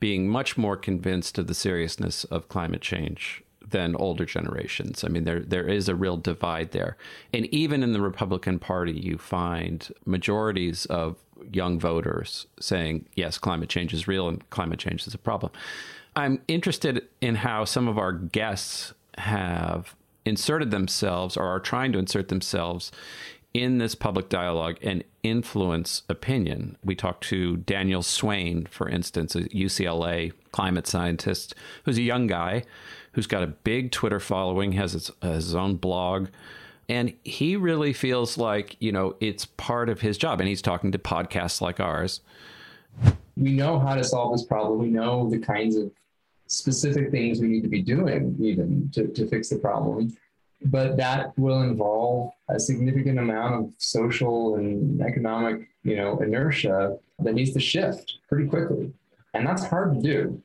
being 0.00 0.28
much 0.28 0.58
more 0.58 0.76
convinced 0.76 1.38
of 1.38 1.46
the 1.46 1.54
seriousness 1.54 2.24
of 2.24 2.48
climate 2.48 2.80
change 2.80 3.44
than 3.64 3.94
older 3.94 4.24
generations. 4.24 5.04
I 5.04 5.08
mean, 5.08 5.22
there 5.22 5.38
there 5.38 5.68
is 5.68 5.88
a 5.88 5.94
real 5.94 6.16
divide 6.16 6.72
there, 6.72 6.96
and 7.32 7.46
even 7.54 7.84
in 7.84 7.92
the 7.92 8.00
Republican 8.00 8.58
Party, 8.58 8.90
you 8.90 9.16
find 9.16 9.88
majorities 10.04 10.86
of 10.86 11.18
young 11.52 11.78
voters 11.78 12.46
saying, 12.58 13.06
"Yes, 13.14 13.38
climate 13.38 13.68
change 13.68 13.94
is 13.94 14.08
real, 14.08 14.28
and 14.28 14.50
climate 14.50 14.80
change 14.80 15.06
is 15.06 15.14
a 15.14 15.18
problem." 15.18 15.52
I'm 16.16 16.42
interested 16.48 17.06
in 17.20 17.36
how 17.36 17.64
some 17.64 17.86
of 17.86 17.96
our 17.96 18.12
guests 18.12 18.92
have 19.18 19.94
inserted 20.24 20.72
themselves 20.72 21.36
or 21.36 21.46
are 21.46 21.60
trying 21.60 21.92
to 21.92 22.00
insert 22.00 22.26
themselves 22.28 22.90
in 23.54 23.78
this 23.78 23.94
public 23.94 24.28
dialogue 24.28 24.78
and 24.82 25.04
influence 25.22 26.02
opinion. 26.08 26.76
We 26.84 26.94
talked 26.94 27.24
to 27.24 27.58
Daniel 27.58 28.02
Swain, 28.02 28.66
for 28.66 28.88
instance, 28.88 29.36
a 29.36 29.42
UCLA 29.42 30.32
climate 30.52 30.86
scientist 30.86 31.54
who's 31.84 31.98
a 31.98 32.02
young 32.02 32.26
guy 32.26 32.64
who's 33.12 33.26
got 33.26 33.42
a 33.42 33.46
big 33.46 33.92
Twitter 33.92 34.20
following, 34.20 34.72
has 34.72 34.92
his, 34.92 35.10
his 35.20 35.54
own 35.54 35.76
blog. 35.76 36.28
And 36.88 37.12
he 37.24 37.56
really 37.56 37.92
feels 37.92 38.38
like, 38.38 38.76
you 38.80 38.90
know, 38.90 39.16
it's 39.20 39.44
part 39.44 39.88
of 39.88 40.00
his 40.00 40.16
job. 40.16 40.40
And 40.40 40.48
he's 40.48 40.62
talking 40.62 40.92
to 40.92 40.98
podcasts 40.98 41.60
like 41.60 41.78
ours. 41.78 42.20
We 43.36 43.52
know 43.52 43.78
how 43.78 43.94
to 43.94 44.04
solve 44.04 44.32
this 44.32 44.44
problem. 44.44 44.78
We 44.78 44.88
know 44.88 45.28
the 45.28 45.38
kinds 45.38 45.76
of 45.76 45.90
specific 46.46 47.10
things 47.10 47.40
we 47.40 47.48
need 47.48 47.62
to 47.62 47.68
be 47.68 47.82
doing, 47.82 48.36
even 48.40 48.90
to, 48.94 49.08
to 49.08 49.26
fix 49.26 49.48
the 49.48 49.56
problem 49.56 50.16
but 50.66 50.96
that 50.96 51.36
will 51.38 51.62
involve 51.62 52.32
a 52.48 52.58
significant 52.58 53.18
amount 53.18 53.54
of 53.54 53.72
social 53.78 54.56
and 54.56 55.00
economic 55.00 55.68
you 55.82 55.96
know 55.96 56.18
inertia 56.20 56.96
that 57.18 57.34
needs 57.34 57.52
to 57.52 57.60
shift 57.60 58.18
pretty 58.28 58.48
quickly. 58.48 58.92
And 59.34 59.46
that's 59.46 59.64
hard 59.64 59.94
to 59.94 60.00
do. 60.00 60.42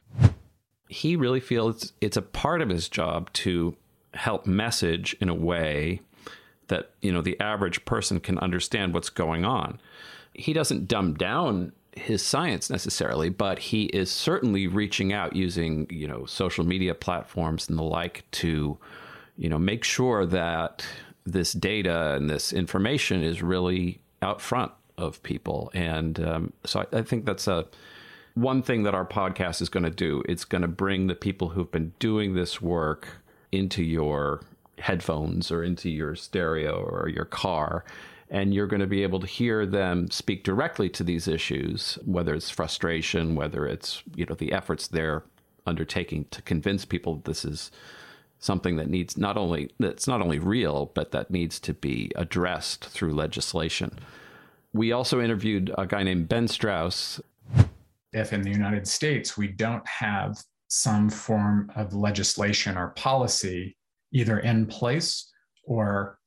He 0.88 1.16
really 1.16 1.40
feels 1.40 1.94
it's 2.00 2.18
a 2.18 2.22
part 2.22 2.62
of 2.62 2.70
his 2.70 2.88
job 2.88 3.32
to 3.34 3.76
help 4.14 4.46
message 4.46 5.16
in 5.20 5.30
a 5.30 5.36
way 5.36 6.02
that 6.68 6.92
you 7.02 7.12
know 7.12 7.22
the 7.22 7.40
average 7.40 7.86
person 7.86 8.20
can 8.20 8.38
understand 8.40 8.94
what's 8.94 9.10
going 9.10 9.46
on. 9.46 9.80
He 10.34 10.54
doesn't 10.54 10.88
dumb 10.88 11.16
down 11.16 11.74
his 11.96 12.24
science 12.24 12.70
necessarily 12.70 13.28
but 13.28 13.58
he 13.58 13.86
is 13.86 14.12
certainly 14.12 14.68
reaching 14.68 15.12
out 15.12 15.36
using 15.36 15.88
you 15.90 16.08
know 16.08 16.26
social 16.26 16.64
media 16.64 16.94
platforms 16.94 17.68
and 17.68 17.76
the 17.76 17.84
like 17.84 18.24
to 18.30 18.78
you 19.38 19.50
know, 19.50 19.60
make 19.60 19.84
sure 19.84 20.26
that 20.26 20.86
this 21.26 21.54
data 21.54 22.16
and 22.16 22.30
this 22.30 22.54
information 22.54 23.24
is 23.24 23.42
really 23.42 24.00
out 24.22 24.42
front 24.42 24.72
of 24.98 25.22
people. 25.24 25.70
And 25.74 26.20
um, 26.20 26.54
so 26.66 26.86
I, 26.92 27.00
I, 27.00 27.02
think 27.04 27.26
that's 27.26 27.48
a 27.48 27.66
one 28.34 28.64
thing 28.64 28.84
that 28.84 28.96
our 28.96 29.06
podcast 29.06 29.62
is 29.62 29.70
going 29.70 29.84
to 29.84 29.92
do. 29.92 30.24
It's 30.28 30.46
going 30.46 30.64
to 30.64 30.68
bring 30.68 31.08
the 31.08 31.16
people 31.16 31.50
who've 31.50 31.72
been 31.72 31.94
doing 32.00 32.34
this 32.34 32.62
work 32.62 33.08
into 33.52 33.84
your 33.84 34.42
headphones 34.80 35.52
or 35.52 35.64
into 35.64 35.90
your 35.90 36.16
stereo 36.16 36.82
or 36.82 37.10
your 37.10 37.26
car. 37.26 37.84
And 38.30 38.54
you're 38.54 38.68
going 38.68 38.82
to 38.82 38.88
be 38.88 39.04
able 39.04 39.20
to 39.22 39.28
hear 39.28 39.66
them 39.66 40.10
speak 40.12 40.44
directly 40.44 40.90
to 40.90 41.04
these 41.04 41.28
issues, 41.28 41.98
whether 42.06 42.34
it's 42.34 42.50
frustration, 42.50 43.36
whether 43.36 43.66
it's 43.66 44.04
you 44.16 44.26
know 44.26 44.36
the 44.36 44.52
efforts 44.52 44.88
they're 44.88 45.24
undertaking 45.66 46.26
to 46.32 46.42
convince 46.42 46.86
people 46.86 47.22
this 47.24 47.46
is 47.46 47.72
something 48.40 48.76
that 48.78 48.90
needs 48.90 49.18
not 49.18 49.38
only 49.38 49.72
that's 49.80 50.08
not 50.08 50.22
only 50.22 50.40
real 50.40 50.92
but 50.94 51.12
that 51.12 51.32
needs 51.32 51.60
to 51.60 51.74
be 51.74 52.12
addressed 52.16 52.86
through 52.86 53.14
legislation. 53.14 53.98
We 54.74 54.92
also 54.92 55.22
interviewed 55.22 55.74
a 55.78 55.88
guy 55.88 56.04
named 56.04 56.30
Ben 56.30 56.48
Strauss. 56.48 57.20
If 58.14 58.34
in 58.34 58.42
the 58.42 58.52
United 58.52 58.88
States 58.88 59.38
we 59.38 59.48
don't 59.48 59.88
have 59.88 60.38
some 60.70 61.10
form 61.10 61.72
of 61.76 61.94
legislation 61.94 62.78
or 62.78 62.90
policy 62.90 63.78
either 64.12 64.40
in 64.40 64.66
place 64.66 65.32
or 65.64 66.20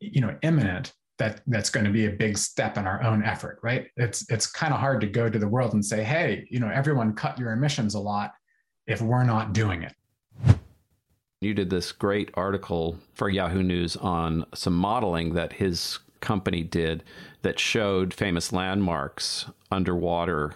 you 0.00 0.20
know 0.20 0.36
imminent 0.42 0.92
that 1.18 1.40
that's 1.46 1.70
going 1.70 1.86
to 1.86 1.92
be 1.92 2.06
a 2.06 2.10
big 2.10 2.36
step 2.36 2.76
in 2.76 2.86
our 2.86 3.02
own 3.02 3.22
effort 3.22 3.58
right 3.62 3.86
it's 3.96 4.28
it's 4.30 4.46
kind 4.46 4.74
of 4.74 4.80
hard 4.80 5.00
to 5.00 5.06
go 5.06 5.28
to 5.28 5.38
the 5.38 5.48
world 5.48 5.72
and 5.74 5.84
say 5.84 6.02
hey 6.02 6.46
you 6.50 6.58
know 6.58 6.70
everyone 6.72 7.14
cut 7.14 7.38
your 7.38 7.52
emissions 7.52 7.94
a 7.94 8.00
lot 8.00 8.32
if 8.86 9.00
we're 9.00 9.24
not 9.24 9.52
doing 9.52 9.82
it 9.82 9.94
you 11.44 11.54
did 11.54 11.70
this 11.70 11.92
great 11.92 12.30
article 12.34 12.98
for 13.12 13.28
Yahoo 13.28 13.62
News 13.62 13.96
on 13.96 14.46
some 14.54 14.74
modeling 14.74 15.34
that 15.34 15.54
his 15.54 15.98
company 16.20 16.62
did 16.62 17.04
that 17.42 17.58
showed 17.58 18.14
famous 18.14 18.52
landmarks 18.52 19.46
underwater 19.70 20.54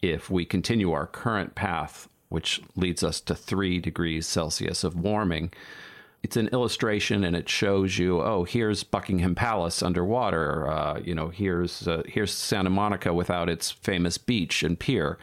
if 0.00 0.30
we 0.30 0.44
continue 0.44 0.92
our 0.92 1.06
current 1.06 1.54
path, 1.54 2.08
which 2.30 2.62
leads 2.74 3.04
us 3.04 3.20
to 3.20 3.34
three 3.34 3.78
degrees 3.78 4.26
Celsius 4.26 4.82
of 4.82 4.96
warming. 4.96 5.52
It's 6.22 6.38
an 6.38 6.48
illustration, 6.48 7.22
and 7.22 7.36
it 7.36 7.50
shows 7.50 7.98
you, 7.98 8.22
oh, 8.22 8.44
here's 8.44 8.82
Buckingham 8.82 9.34
Palace 9.34 9.82
underwater. 9.82 10.66
Uh, 10.66 11.00
you 11.00 11.14
know, 11.14 11.28
here's 11.28 11.86
uh, 11.86 12.02
here's 12.06 12.32
Santa 12.32 12.70
Monica 12.70 13.12
without 13.12 13.50
its 13.50 13.70
famous 13.70 14.16
beach 14.16 14.62
and 14.62 14.78
pier 14.78 15.18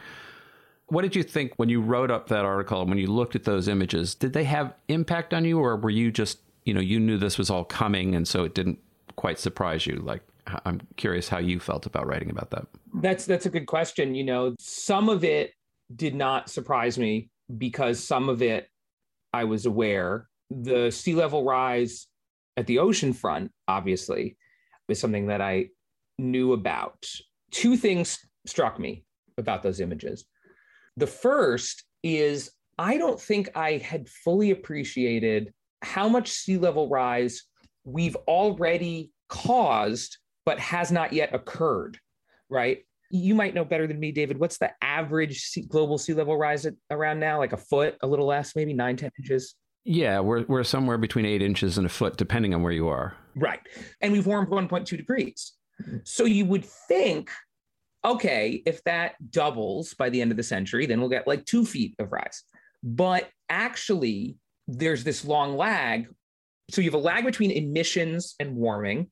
what 0.92 1.02
did 1.02 1.16
you 1.16 1.22
think 1.22 1.54
when 1.56 1.70
you 1.70 1.80
wrote 1.80 2.10
up 2.10 2.28
that 2.28 2.44
article 2.44 2.82
and 2.82 2.90
when 2.90 2.98
you 2.98 3.06
looked 3.06 3.34
at 3.34 3.44
those 3.44 3.66
images? 3.66 4.14
Did 4.14 4.34
they 4.34 4.44
have 4.44 4.74
impact 4.88 5.32
on 5.32 5.46
you, 5.46 5.58
or 5.58 5.74
were 5.74 5.88
you 5.88 6.12
just, 6.12 6.38
you 6.64 6.74
know, 6.74 6.80
you 6.80 7.00
knew 7.00 7.16
this 7.16 7.38
was 7.38 7.48
all 7.48 7.64
coming 7.64 8.14
and 8.14 8.28
so 8.28 8.44
it 8.44 8.54
didn't 8.54 8.78
quite 9.16 9.38
surprise 9.38 9.86
you? 9.86 9.96
Like, 9.96 10.20
I'm 10.66 10.82
curious 10.96 11.30
how 11.30 11.38
you 11.38 11.60
felt 11.60 11.86
about 11.86 12.06
writing 12.06 12.28
about 12.28 12.50
that. 12.50 12.66
That's 12.94 13.24
that's 13.24 13.46
a 13.46 13.50
good 13.50 13.66
question. 13.66 14.14
You 14.14 14.24
know, 14.24 14.54
some 14.58 15.08
of 15.08 15.24
it 15.24 15.52
did 15.96 16.14
not 16.14 16.50
surprise 16.50 16.98
me 16.98 17.30
because 17.56 18.02
some 18.02 18.28
of 18.28 18.42
it 18.42 18.68
I 19.32 19.44
was 19.44 19.64
aware. 19.64 20.28
The 20.50 20.90
sea 20.90 21.14
level 21.14 21.42
rise 21.42 22.06
at 22.58 22.66
the 22.66 22.80
ocean 22.80 23.14
front, 23.14 23.50
obviously, 23.66 24.36
was 24.90 25.00
something 25.00 25.28
that 25.28 25.40
I 25.40 25.68
knew 26.18 26.52
about. 26.52 27.06
Two 27.50 27.78
things 27.78 28.18
struck 28.44 28.78
me 28.78 29.04
about 29.38 29.62
those 29.62 29.80
images. 29.80 30.26
The 30.96 31.06
first 31.06 31.84
is 32.02 32.52
I 32.78 32.98
don't 32.98 33.20
think 33.20 33.50
I 33.54 33.78
had 33.78 34.08
fully 34.08 34.50
appreciated 34.50 35.52
how 35.82 36.08
much 36.08 36.30
sea 36.30 36.56
level 36.56 36.88
rise 36.88 37.42
we've 37.84 38.16
already 38.28 39.12
caused, 39.28 40.18
but 40.44 40.58
has 40.58 40.92
not 40.92 41.12
yet 41.12 41.34
occurred, 41.34 41.98
right? 42.48 42.84
You 43.10 43.34
might 43.34 43.54
know 43.54 43.64
better 43.64 43.86
than 43.86 44.00
me, 44.00 44.12
David. 44.12 44.38
What's 44.38 44.58
the 44.58 44.70
average 44.80 45.40
sea, 45.40 45.62
global 45.62 45.98
sea 45.98 46.14
level 46.14 46.36
rise 46.36 46.64
at, 46.64 46.74
around 46.90 47.20
now? 47.20 47.38
Like 47.38 47.52
a 47.52 47.58
foot, 47.58 47.96
a 48.02 48.06
little 48.06 48.26
less, 48.26 48.56
maybe 48.56 48.72
nine, 48.72 48.96
10 48.96 49.10
inches? 49.18 49.54
Yeah, 49.84 50.20
we're, 50.20 50.44
we're 50.44 50.64
somewhere 50.64 50.96
between 50.96 51.26
eight 51.26 51.42
inches 51.42 51.76
and 51.76 51.86
a 51.86 51.90
foot, 51.90 52.16
depending 52.16 52.54
on 52.54 52.62
where 52.62 52.72
you 52.72 52.88
are. 52.88 53.16
Right. 53.34 53.60
And 54.00 54.12
we've 54.12 54.26
warmed 54.26 54.48
1.2 54.48 54.96
degrees. 54.96 55.52
So 56.04 56.24
you 56.24 56.46
would 56.46 56.64
think 56.64 57.30
okay, 58.04 58.62
if 58.66 58.82
that 58.84 59.14
doubles 59.30 59.94
by 59.94 60.10
the 60.10 60.20
end 60.20 60.30
of 60.30 60.36
the 60.36 60.42
century, 60.42 60.86
then 60.86 61.00
we'll 61.00 61.08
get 61.08 61.26
like 61.26 61.44
two 61.44 61.64
feet 61.64 61.94
of 61.98 62.12
rise. 62.12 62.42
But 62.82 63.28
actually, 63.48 64.36
there's 64.66 65.04
this 65.04 65.24
long 65.24 65.56
lag. 65.56 66.08
So 66.70 66.80
you 66.80 66.90
have 66.90 67.00
a 67.00 67.04
lag 67.04 67.24
between 67.24 67.50
emissions 67.50 68.34
and 68.40 68.56
warming, 68.56 69.10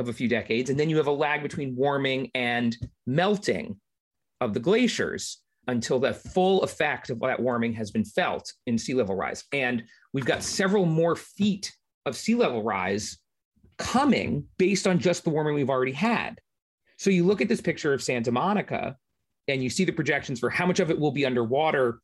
of 0.00 0.08
a 0.08 0.12
few 0.12 0.28
decades. 0.28 0.70
And 0.70 0.78
then 0.78 0.90
you 0.90 0.96
have 0.96 1.06
a 1.06 1.12
lag 1.12 1.42
between 1.42 1.76
warming 1.76 2.30
and 2.34 2.76
melting 3.06 3.76
of 4.40 4.54
the 4.54 4.60
glaciers 4.60 5.38
until 5.66 5.98
the 5.98 6.12
full 6.12 6.62
effect 6.62 7.10
of 7.10 7.20
that 7.20 7.40
warming 7.40 7.72
has 7.74 7.90
been 7.90 8.04
felt 8.04 8.52
in 8.66 8.76
sea 8.76 8.94
level 8.94 9.14
rise. 9.14 9.44
And 9.52 9.84
we've 10.12 10.26
got 10.26 10.42
several 10.42 10.84
more 10.84 11.16
feet 11.16 11.72
of 12.06 12.16
sea 12.16 12.34
level 12.34 12.62
rise 12.62 13.18
coming 13.78 14.44
based 14.58 14.86
on 14.86 14.98
just 14.98 15.24
the 15.24 15.30
warming 15.30 15.54
we've 15.54 15.70
already 15.70 15.92
had. 15.92 16.38
So 17.04 17.10
you 17.10 17.26
look 17.26 17.42
at 17.42 17.50
this 17.50 17.60
picture 17.60 17.92
of 17.92 18.02
Santa 18.02 18.32
Monica 18.32 18.96
and 19.46 19.62
you 19.62 19.68
see 19.68 19.84
the 19.84 19.92
projections 19.92 20.40
for 20.40 20.48
how 20.48 20.64
much 20.64 20.80
of 20.80 20.88
it 20.88 20.98
will 20.98 21.10
be 21.10 21.26
underwater 21.26 22.00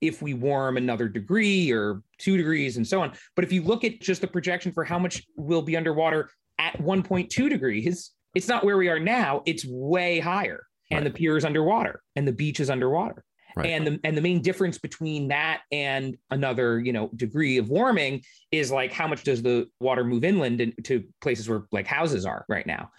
if 0.00 0.22
we 0.22 0.34
warm 0.34 0.76
another 0.76 1.06
degree 1.06 1.70
or 1.70 2.02
two 2.18 2.36
degrees 2.36 2.76
and 2.76 2.84
so 2.84 3.00
on. 3.00 3.12
But 3.36 3.44
if 3.44 3.52
you 3.52 3.62
look 3.62 3.84
at 3.84 4.00
just 4.00 4.22
the 4.22 4.26
projection 4.26 4.72
for 4.72 4.82
how 4.82 4.98
much 4.98 5.22
will 5.36 5.62
be 5.62 5.76
underwater 5.76 6.30
at 6.58 6.76
1.2 6.78 7.48
degrees, 7.48 8.10
it's 8.34 8.48
not 8.48 8.64
where 8.64 8.76
we 8.76 8.88
are 8.88 8.98
now, 8.98 9.42
it's 9.46 9.64
way 9.68 10.18
higher. 10.18 10.66
Right. 10.90 10.96
And 10.96 11.06
the 11.06 11.12
pier 11.12 11.36
is 11.36 11.44
underwater 11.44 12.02
and 12.16 12.26
the 12.26 12.32
beach 12.32 12.58
is 12.58 12.70
underwater. 12.70 13.24
Right. 13.54 13.70
And 13.70 13.86
the 13.86 14.00
and 14.02 14.16
the 14.16 14.20
main 14.20 14.42
difference 14.42 14.78
between 14.78 15.28
that 15.28 15.60
and 15.70 16.16
another, 16.32 16.80
you 16.80 16.92
know, 16.92 17.08
degree 17.14 17.58
of 17.58 17.68
warming 17.68 18.22
is 18.50 18.72
like 18.72 18.92
how 18.92 19.06
much 19.06 19.22
does 19.22 19.42
the 19.42 19.68
water 19.78 20.02
move 20.02 20.24
inland 20.24 20.60
into 20.60 21.04
places 21.20 21.48
where 21.48 21.66
like 21.70 21.86
houses 21.86 22.26
are 22.26 22.44
right 22.48 22.66
now. 22.66 22.90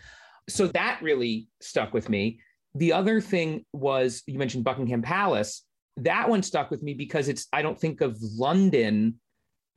So 0.48 0.68
that 0.68 1.00
really 1.02 1.48
stuck 1.62 1.94
with 1.94 2.10
me. 2.10 2.40
The 2.76 2.94
other 2.94 3.22
thing 3.22 3.66
was 3.74 4.22
you 4.28 4.38
mentioned 4.38 4.64
Buckingham 4.64 5.02
Palace. 5.02 5.64
That 5.98 6.30
one 6.30 6.44
stuck 6.44 6.70
with 6.72 6.84
me 6.84 6.94
because 6.94 7.30
it's 7.30 7.48
I 7.54 7.62
don't 7.62 7.80
think 7.80 8.02
of 8.02 8.18
London 8.22 9.20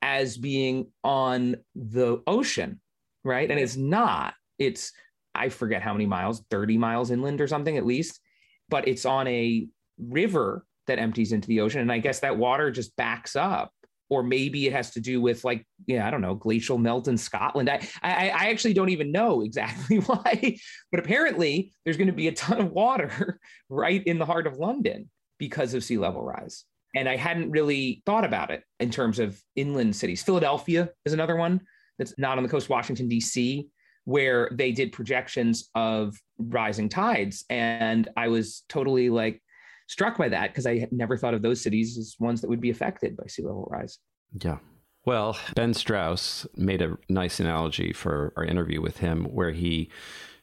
as 0.01 0.37
being 0.37 0.87
on 1.03 1.57
the 1.75 2.21
ocean, 2.27 2.79
right? 3.23 3.49
And 3.49 3.59
it's 3.59 3.77
not. 3.77 4.33
It's 4.57 4.91
I 5.33 5.49
forget 5.49 5.81
how 5.81 5.93
many 5.93 6.05
miles, 6.05 6.43
30 6.49 6.77
miles 6.77 7.11
inland 7.11 7.39
or 7.39 7.47
something 7.47 7.77
at 7.77 7.85
least, 7.85 8.19
but 8.67 8.87
it's 8.87 9.05
on 9.05 9.27
a 9.27 9.67
river 9.97 10.65
that 10.87 10.99
empties 10.99 11.31
into 11.31 11.47
the 11.47 11.61
ocean. 11.61 11.81
And 11.81 11.91
I 11.91 11.99
guess 11.99 12.19
that 12.19 12.37
water 12.37 12.71
just 12.71 12.95
backs 12.95 13.35
up. 13.35 13.71
Or 14.09 14.23
maybe 14.23 14.65
it 14.65 14.73
has 14.73 14.91
to 14.91 14.99
do 14.99 15.21
with 15.21 15.43
like, 15.43 15.65
yeah, 15.85 16.07
I 16.07 16.11
don't 16.11 16.21
know, 16.21 16.35
glacial 16.35 16.77
melt 16.77 17.07
in 17.07 17.17
Scotland. 17.17 17.69
I, 17.69 17.87
I, 18.01 18.29
I 18.29 18.49
actually 18.49 18.73
don't 18.73 18.89
even 18.89 19.11
know 19.11 19.41
exactly 19.45 19.97
why, 19.97 20.57
but 20.91 20.99
apparently 20.99 21.73
there's 21.83 21.97
going 21.97 22.07
to 22.07 22.13
be 22.13 22.27
a 22.27 22.33
ton 22.33 22.59
of 22.59 22.71
water 22.71 23.39
right 23.69 24.03
in 24.03 24.17
the 24.17 24.25
heart 24.25 24.47
of 24.47 24.57
London 24.57 25.09
because 25.37 25.73
of 25.73 25.83
sea 25.83 25.97
level 25.97 26.23
rise. 26.23 26.65
And 26.95 27.07
I 27.07 27.17
hadn't 27.17 27.51
really 27.51 28.01
thought 28.05 28.25
about 28.25 28.49
it 28.49 28.63
in 28.79 28.89
terms 28.89 29.19
of 29.19 29.39
inland 29.55 29.95
cities. 29.95 30.23
Philadelphia 30.23 30.89
is 31.05 31.13
another 31.13 31.35
one 31.35 31.61
that's 31.99 32.15
not 32.17 32.37
on 32.37 32.43
the 32.43 32.49
coast, 32.49 32.69
Washington, 32.69 33.07
D.C., 33.07 33.67
where 34.05 34.49
they 34.51 34.71
did 34.71 34.91
projections 34.91 35.69
of 35.75 36.17
rising 36.39 36.89
tides. 36.89 37.45
And 37.49 38.09
I 38.17 38.29
was 38.29 38.63
totally 38.67 39.09
like, 39.09 39.41
struck 39.89 40.17
by 40.17 40.29
that 40.29 40.51
because 40.51 40.67
I 40.67 40.77
had 40.77 40.91
never 40.91 41.17
thought 41.17 41.33
of 41.33 41.41
those 41.41 41.61
cities 41.61 41.97
as 41.97 42.15
ones 42.19 42.41
that 42.41 42.49
would 42.49 42.61
be 42.61 42.69
affected 42.69 43.17
by 43.17 43.25
sea 43.25 43.41
level 43.41 43.67
rise. 43.71 43.97
Yeah. 44.39 44.59
Well, 45.03 45.37
Ben 45.55 45.73
Strauss 45.73 46.45
made 46.55 46.83
a 46.83 46.95
nice 47.09 47.39
analogy 47.39 47.91
for 47.91 48.31
our 48.37 48.43
interview 48.43 48.81
with 48.81 48.97
him 48.97 49.25
where 49.25 49.51
he 49.51 49.89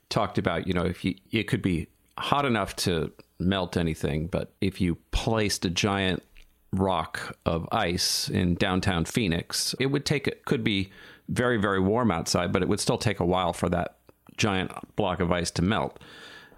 talked 0.09 0.37
about, 0.37 0.67
you 0.67 0.73
know, 0.73 0.85
if 0.85 1.05
you, 1.05 1.15
it 1.31 1.45
could 1.45 1.63
be 1.63 1.87
hot 2.19 2.45
enough 2.45 2.75
to 2.77 3.13
melt 3.39 3.77
anything, 3.77 4.27
but 4.27 4.53
if 4.61 4.81
you 4.81 4.97
placed 5.13 5.65
a 5.65 5.71
giant 5.71 6.25
rock 6.73 7.37
of 7.47 7.69
ice 7.71 8.29
in 8.29 8.57
downtown 8.57 9.05
Phoenix, 9.05 9.77
it 9.79 9.87
would 9.87 10.05
take 10.05 10.27
it 10.27 10.45
could 10.45 10.65
be 10.65 10.91
very 11.29 11.57
very 11.57 11.81
warm 11.81 12.11
outside, 12.11 12.53
but 12.53 12.63
it 12.63 12.69
would 12.69 12.81
still 12.81 12.99
take 12.99 13.21
a 13.21 13.25
while 13.25 13.53
for 13.53 13.69
that 13.69 13.99
giant 14.37 14.73
block 14.97 15.21
of 15.21 15.31
ice 15.31 15.53
to 15.53 15.63
melt. 15.63 16.01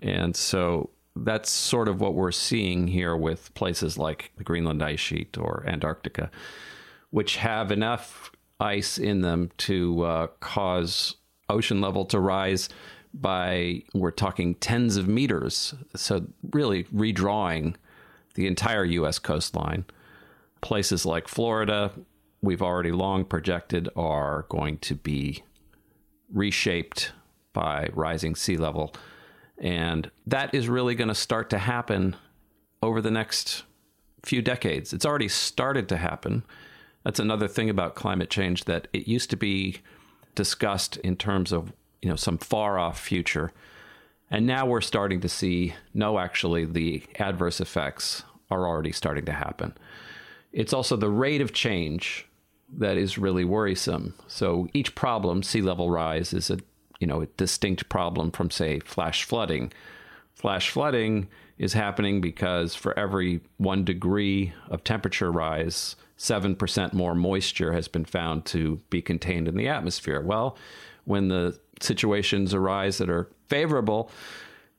And 0.00 0.34
so 0.34 0.90
that's 1.24 1.50
sort 1.50 1.88
of 1.88 2.00
what 2.00 2.14
we're 2.14 2.32
seeing 2.32 2.88
here 2.88 3.16
with 3.16 3.52
places 3.54 3.98
like 3.98 4.32
the 4.36 4.44
Greenland 4.44 4.82
ice 4.82 5.00
sheet 5.00 5.36
or 5.38 5.64
Antarctica, 5.66 6.30
which 7.10 7.36
have 7.36 7.70
enough 7.70 8.30
ice 8.60 8.98
in 8.98 9.20
them 9.20 9.50
to 9.58 10.02
uh, 10.02 10.26
cause 10.40 11.16
ocean 11.48 11.80
level 11.80 12.04
to 12.06 12.20
rise 12.20 12.68
by, 13.14 13.82
we're 13.94 14.10
talking 14.10 14.54
tens 14.56 14.96
of 14.96 15.08
meters. 15.08 15.74
So, 15.96 16.26
really 16.52 16.84
redrawing 16.84 17.76
the 18.34 18.46
entire 18.46 18.84
U.S. 18.84 19.18
coastline. 19.18 19.84
Places 20.60 21.06
like 21.06 21.28
Florida, 21.28 21.92
we've 22.42 22.62
already 22.62 22.92
long 22.92 23.24
projected, 23.24 23.88
are 23.96 24.44
going 24.48 24.78
to 24.78 24.94
be 24.94 25.42
reshaped 26.32 27.12
by 27.52 27.88
rising 27.94 28.34
sea 28.34 28.56
level 28.56 28.92
and 29.60 30.10
that 30.26 30.54
is 30.54 30.68
really 30.68 30.94
going 30.94 31.08
to 31.08 31.14
start 31.14 31.50
to 31.50 31.58
happen 31.58 32.16
over 32.82 33.00
the 33.00 33.10
next 33.10 33.64
few 34.24 34.42
decades. 34.42 34.92
It's 34.92 35.06
already 35.06 35.28
started 35.28 35.88
to 35.88 35.96
happen. 35.96 36.44
That's 37.04 37.20
another 37.20 37.48
thing 37.48 37.70
about 37.70 37.94
climate 37.94 38.30
change 38.30 38.64
that 38.64 38.88
it 38.92 39.08
used 39.08 39.30
to 39.30 39.36
be 39.36 39.80
discussed 40.34 40.96
in 40.98 41.16
terms 41.16 41.52
of, 41.52 41.72
you 42.02 42.08
know, 42.08 42.16
some 42.16 42.38
far 42.38 42.78
off 42.78 43.00
future. 43.00 43.52
And 44.30 44.46
now 44.46 44.66
we're 44.66 44.80
starting 44.80 45.20
to 45.20 45.28
see 45.28 45.74
no, 45.94 46.18
actually, 46.18 46.64
the 46.64 47.02
adverse 47.18 47.60
effects 47.60 48.24
are 48.50 48.66
already 48.66 48.92
starting 48.92 49.24
to 49.24 49.32
happen. 49.32 49.76
It's 50.52 50.72
also 50.72 50.96
the 50.96 51.10
rate 51.10 51.40
of 51.40 51.52
change 51.52 52.26
that 52.76 52.96
is 52.96 53.18
really 53.18 53.44
worrisome. 53.44 54.14
So 54.26 54.68
each 54.74 54.94
problem, 54.94 55.42
sea 55.42 55.62
level 55.62 55.90
rise, 55.90 56.32
is 56.32 56.50
a 56.50 56.58
you 56.98 57.06
know, 57.06 57.22
a 57.22 57.26
distinct 57.26 57.88
problem 57.88 58.30
from, 58.30 58.50
say, 58.50 58.80
flash 58.80 59.24
flooding. 59.24 59.72
Flash 60.34 60.70
flooding 60.70 61.28
is 61.58 61.72
happening 61.72 62.20
because 62.20 62.74
for 62.74 62.96
every 62.98 63.40
one 63.56 63.84
degree 63.84 64.52
of 64.68 64.84
temperature 64.84 65.30
rise, 65.30 65.96
7% 66.18 66.92
more 66.92 67.14
moisture 67.14 67.72
has 67.72 67.88
been 67.88 68.04
found 68.04 68.44
to 68.46 68.80
be 68.90 69.00
contained 69.00 69.48
in 69.48 69.56
the 69.56 69.68
atmosphere. 69.68 70.20
Well, 70.20 70.56
when 71.04 71.28
the 71.28 71.58
situations 71.80 72.52
arise 72.52 72.98
that 72.98 73.10
are 73.10 73.28
favorable, 73.48 74.10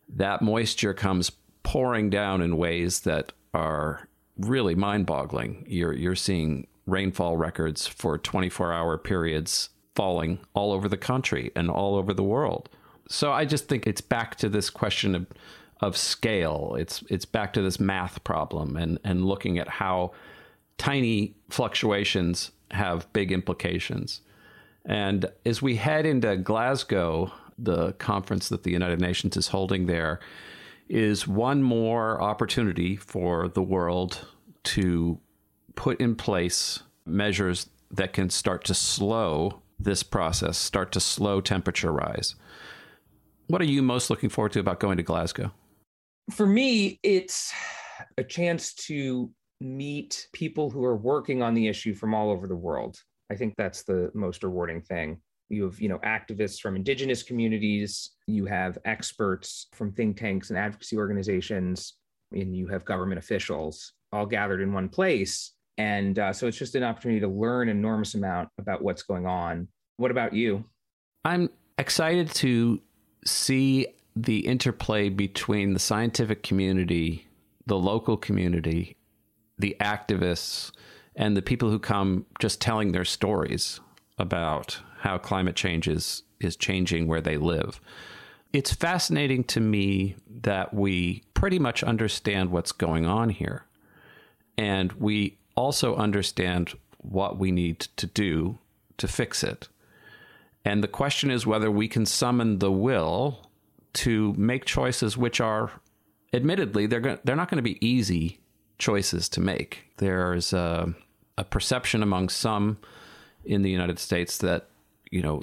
that 0.10 0.42
moisture 0.42 0.94
comes 0.94 1.32
pouring 1.64 2.10
down 2.10 2.42
in 2.42 2.58
ways 2.58 3.02
that 3.02 3.32
are 3.54 4.08
really 4.38 4.76
mind 4.76 5.06
boggling. 5.06 5.66
You're, 5.68 5.94
you're 5.94 6.16
seeing 6.16 6.68
rainfall 6.86 7.38
records 7.38 7.88
for 7.88 8.18
24 8.18 8.74
hour 8.74 8.98
periods 8.98 9.70
falling 10.00 10.40
all 10.54 10.72
over 10.72 10.88
the 10.88 10.96
country 10.96 11.52
and 11.58 11.70
all 11.70 11.96
over 11.96 12.14
the 12.14 12.24
world. 12.24 12.70
So 13.10 13.34
I 13.34 13.44
just 13.44 13.68
think 13.68 13.86
it's 13.86 14.00
back 14.00 14.38
to 14.38 14.48
this 14.48 14.70
question 14.70 15.14
of 15.14 15.28
of 15.82 15.98
scale. 15.98 16.78
It's 16.80 17.04
it's 17.10 17.26
back 17.26 17.52
to 17.56 17.62
this 17.62 17.82
math 17.82 18.24
problem 18.24 18.78
and 18.78 18.98
and 19.04 19.26
looking 19.26 19.60
at 19.60 19.68
how 19.68 20.14
tiny 20.78 21.36
fluctuations 21.50 22.52
have 22.72 23.12
big 23.12 23.30
implications. 23.34 24.22
And 24.86 25.26
as 25.46 25.62
we 25.62 25.76
head 25.76 26.06
into 26.06 26.38
Glasgow, 26.38 27.34
the 27.58 27.92
conference 27.94 28.48
that 28.48 28.64
the 28.64 28.72
United 28.72 29.02
Nations 29.02 29.36
is 29.36 29.50
holding 29.50 29.88
there 29.88 30.22
is 30.88 31.28
one 31.28 31.62
more 31.62 32.22
opportunity 32.22 32.96
for 32.96 33.50
the 33.50 33.62
world 33.76 34.26
to 34.76 35.20
put 35.76 36.00
in 36.00 36.16
place 36.16 36.84
measures 37.06 37.70
that 37.92 38.14
can 38.14 38.30
start 38.30 38.64
to 38.64 38.74
slow 38.74 39.62
this 39.80 40.04
process, 40.04 40.58
start 40.58 40.92
to 40.92 41.00
slow 41.00 41.42
temperature 41.42 41.92
rise. 41.92 42.36
What 43.48 43.62
are 43.62 43.66
you 43.66 43.82
most 43.82 44.10
looking 44.10 44.30
forward 44.30 44.52
to 44.54 44.60
about 44.60 44.80
going 44.80 44.98
to 44.98 45.04
Glasgow? 45.04 45.52
For 46.32 46.46
me, 46.46 47.00
it's 47.02 47.52
a 48.18 48.24
chance 48.24 48.74
to 48.76 49.32
meet 49.62 50.28
people 50.34 50.70
who 50.70 50.84
are 50.86 50.96
working 50.96 51.42
on 51.42 51.54
the 51.54 51.68
issue 51.68 51.94
from 51.94 52.14
all 52.14 52.30
over 52.30 52.48
the 52.48 52.56
world. 52.56 52.98
I 53.32 53.36
think 53.36 53.56
that's 53.58 53.84
the 53.84 54.12
most 54.14 54.44
rewarding 54.44 54.82
thing. 54.82 55.22
You 55.50 55.64
have, 55.64 55.82
you 55.82 55.90
know, 55.90 55.98
activists 56.00 56.60
from 56.60 56.76
indigenous 56.76 57.24
communities, 57.24 58.12
you 58.28 58.46
have 58.46 58.78
experts 58.86 59.68
from 59.74 59.92
think 59.92 60.18
tanks 60.18 60.50
and 60.50 60.60
advocacy 60.60 60.98
organizations, 60.98 61.96
and 62.32 62.56
you 62.56 62.68
have 62.68 62.86
government 62.86 63.18
officials 63.18 63.94
all 64.12 64.26
gathered 64.26 64.62
in 64.62 64.74
one 64.74 64.90
place 64.90 65.54
and 65.80 66.20
uh, 66.20 66.34
so 66.34 66.46
it's 66.46 66.58
just 66.58 66.76
an 66.76 66.84
opportunity 66.84 67.22
to 67.22 67.28
learn 67.30 67.70
an 67.70 67.78
enormous 67.78 68.14
amount 68.14 68.50
about 68.58 68.84
what's 68.84 69.02
going 69.02 69.26
on. 69.26 69.70
What 69.96 70.12
about 70.12 70.34
you? 70.34 70.66
I'm 71.24 71.50
excited 71.78 72.30
to 72.36 72.82
see 73.26 73.88
the 74.14 74.40
interplay 74.40 75.08
between 75.08 75.74
the 75.74 75.80
scientific 75.80 76.44
community, 76.44 77.26
the 77.66 77.78
local 77.78 78.18
community, 78.18 78.98
the 79.58 79.78
activists, 79.80 80.72
and 81.16 81.38
the 81.38 81.42
people 81.42 81.70
who 81.70 81.80
come 81.80 82.26
just 82.40 82.60
telling 82.60 82.92
their 82.92 83.06
stories 83.06 83.80
about 84.18 84.82
how 85.00 85.18
climate 85.18 85.56
change 85.56 85.88
is, 85.88 86.24
is 86.42 86.58
changing 86.58 87.08
where 87.08 87.22
they 87.22 87.38
live. 87.38 87.80
It's 88.52 88.74
fascinating 88.74 89.46
to 89.46 89.62
me 89.62 90.18
that 90.42 90.74
we 90.74 91.24
pretty 91.34 91.60
much 91.60 91.84
understand 91.84 92.52
what's 92.52 92.74
going 92.74 93.06
on 93.06 93.30
here. 93.30 93.64
And 94.58 94.92
we 94.94 95.39
also 95.60 95.96
understand 95.96 96.74
what 97.00 97.38
we 97.38 97.52
need 97.52 97.80
to 97.98 98.08
do 98.08 98.58
to 98.98 99.08
fix 99.08 99.44
it. 99.44 99.68
And 100.64 100.84
the 100.84 100.88
question 100.88 101.32
is 101.32 101.46
whether 101.46 101.70
we 101.70 101.88
can 101.88 102.06
summon 102.06 102.60
the 102.60 102.72
will 102.72 103.40
to 103.94 104.34
make 104.38 104.66
choices 104.66 105.18
which 105.18 105.42
are, 105.42 105.72
admittedly, 106.34 106.86
they're 106.86 107.00
go- 107.00 107.20
they're 107.24 107.36
not 107.36 107.50
going 107.50 107.64
to 107.64 107.74
be 107.74 107.86
easy 107.86 108.40
choices 108.78 109.28
to 109.30 109.42
make. 109.42 109.86
There's 109.98 110.54
a, 110.54 110.94
a 111.38 111.44
perception 111.44 112.04
among 112.04 112.30
some 112.30 112.78
in 113.44 113.62
the 113.62 113.70
United 113.70 114.00
States 114.00 114.38
that 114.38 114.70
you 115.12 115.22
know 115.22 115.42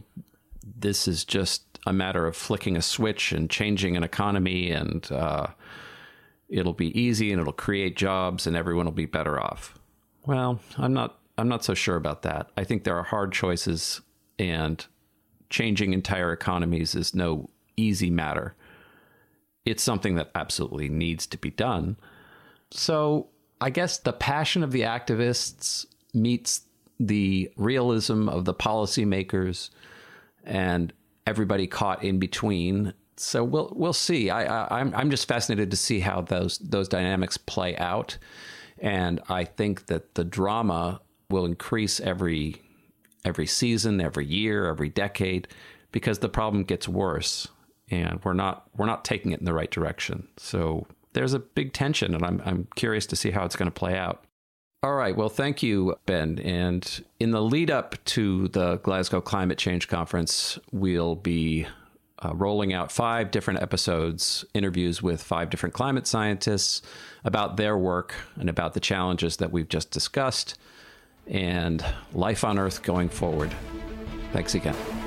this 0.79 1.09
is 1.09 1.25
just 1.25 1.63
a 1.87 1.93
matter 1.93 2.27
of 2.27 2.37
flicking 2.37 2.77
a 2.77 2.83
switch 2.83 3.33
and 3.33 3.51
changing 3.51 3.97
an 3.97 4.03
economy, 4.03 4.71
and 4.71 5.11
uh, 5.13 5.47
it'll 6.49 6.73
be 6.73 6.99
easy 6.99 7.33
and 7.33 7.41
it'll 7.41 7.53
create 7.53 7.97
jobs, 7.97 8.47
and 8.47 8.57
everyone 8.57 8.87
will 8.87 8.93
be 8.93 9.07
better 9.07 9.41
off. 9.41 9.79
Well, 10.27 10.61
I'm 10.77 10.93
not. 10.93 11.19
I'm 11.39 11.49
not 11.49 11.65
so 11.65 11.75
sure 11.75 11.97
about 11.97 12.23
that. 12.23 12.51
I 12.57 12.65
think 12.65 12.85
there 12.85 12.97
are 12.97 13.03
hard 13.03 13.33
choices, 13.33 14.01
and 14.39 14.85
changing 15.51 15.93
entire 15.93 16.33
economies 16.33 16.95
is 16.95 17.15
no 17.15 17.49
easy 17.77 18.11
matter. 18.11 18.55
It's 19.65 19.83
something 19.83 20.15
that 20.17 20.31
absolutely 20.35 20.89
needs 20.89 21.27
to 21.29 21.39
be 21.39 21.51
done. 21.51 21.97
So 22.71 23.29
I 23.61 23.71
guess 23.71 23.99
the 23.99 24.13
passion 24.13 24.63
of 24.63 24.73
the 24.73 24.83
activists 24.83 25.87
meets 26.15 26.63
the 26.99 27.51
realism 27.57 28.29
of 28.29 28.45
the 28.45 28.55
policymakers 28.55 29.71
and 30.45 30.93
everybody 31.27 31.67
caught 31.67 32.03
in 32.03 32.19
between. 32.19 32.95
So 33.17 33.45
we'll 33.45 33.73
we'll 33.75 33.93
see. 33.93 34.31
I, 34.31 34.45
I 34.45 34.81
I'm 34.81 34.95
I'm 34.95 35.11
just 35.11 35.27
fascinated 35.29 35.71
to 35.71 35.77
see 35.77 36.01
how 36.01 36.21
those 36.23 36.59
those 36.59 36.89
dynamics 36.89 37.37
play 37.37 37.77
out, 37.77 38.19
and 38.79 39.21
I 39.29 39.45
think 39.45 39.87
that 39.87 40.15
the 40.15 40.25
drama 40.25 41.01
will 41.31 41.45
increase 41.45 42.01
every 42.01 42.63
every 43.25 43.47
season, 43.47 44.01
every 44.01 44.25
year, 44.25 44.67
every 44.67 44.89
decade, 44.89 45.49
because 45.91 46.21
the 46.21 46.29
problem 46.29 46.63
gets 46.63 46.89
worse, 46.89 47.49
and 47.91 48.21
we're 48.25 48.33
not 48.33 48.69
we're 48.77 48.87
not 48.87 49.05
taking 49.05 49.33
it 49.33 49.41
in 49.41 49.45
the 49.45 49.55
right 49.55 49.71
direction. 49.71 50.29
So 50.37 50.87
there's 51.13 51.35
a 51.35 51.39
big 51.39 51.73
tension, 51.73 52.15
and 52.15 52.25
I'm 52.25 52.43
I'm 52.45 52.69
curious 52.77 53.07
to 53.07 53.17
see 53.17 53.31
how 53.31 53.45
it's 53.45 53.57
going 53.57 53.71
to 53.71 53.75
play 53.75 53.97
out. 53.97 54.25
All 54.83 54.95
right. 54.95 55.17
Well, 55.17 55.29
thank 55.29 55.63
you, 55.63 55.97
Ben. 56.07 56.39
And 56.39 57.05
in 57.19 57.33
the 57.33 57.43
lead 57.43 57.71
up 57.71 57.97
to 58.05 58.49
the 58.49 58.77
Glasgow 58.77 59.21
Climate 59.21 59.59
Change 59.59 59.89
Conference, 59.89 60.59
we'll 60.71 61.17
be 61.17 61.67
uh, 62.25 62.35
rolling 62.35 62.73
out 62.73 62.91
five 62.91 63.31
different 63.31 63.61
episodes, 63.63 64.45
interviews 64.55 65.03
with 65.03 65.23
five 65.23 65.51
different 65.51 65.75
climate 65.75 66.07
scientists 66.07 66.83
about 67.25 67.57
their 67.57 67.77
work 67.77 68.15
and 68.37 68.49
about 68.49 68.75
the 68.75 68.81
challenges 68.81 69.37
that 69.37 69.53
we've 69.53 69.69
just 69.69 69.91
discussed 69.91 70.59
and 71.27 71.85
life 72.13 72.45
on 72.45 72.59
Earth 72.59 72.83
going 72.83 73.09
forward. 73.09 73.53
Thanks 74.33 74.55
again. 74.55 75.06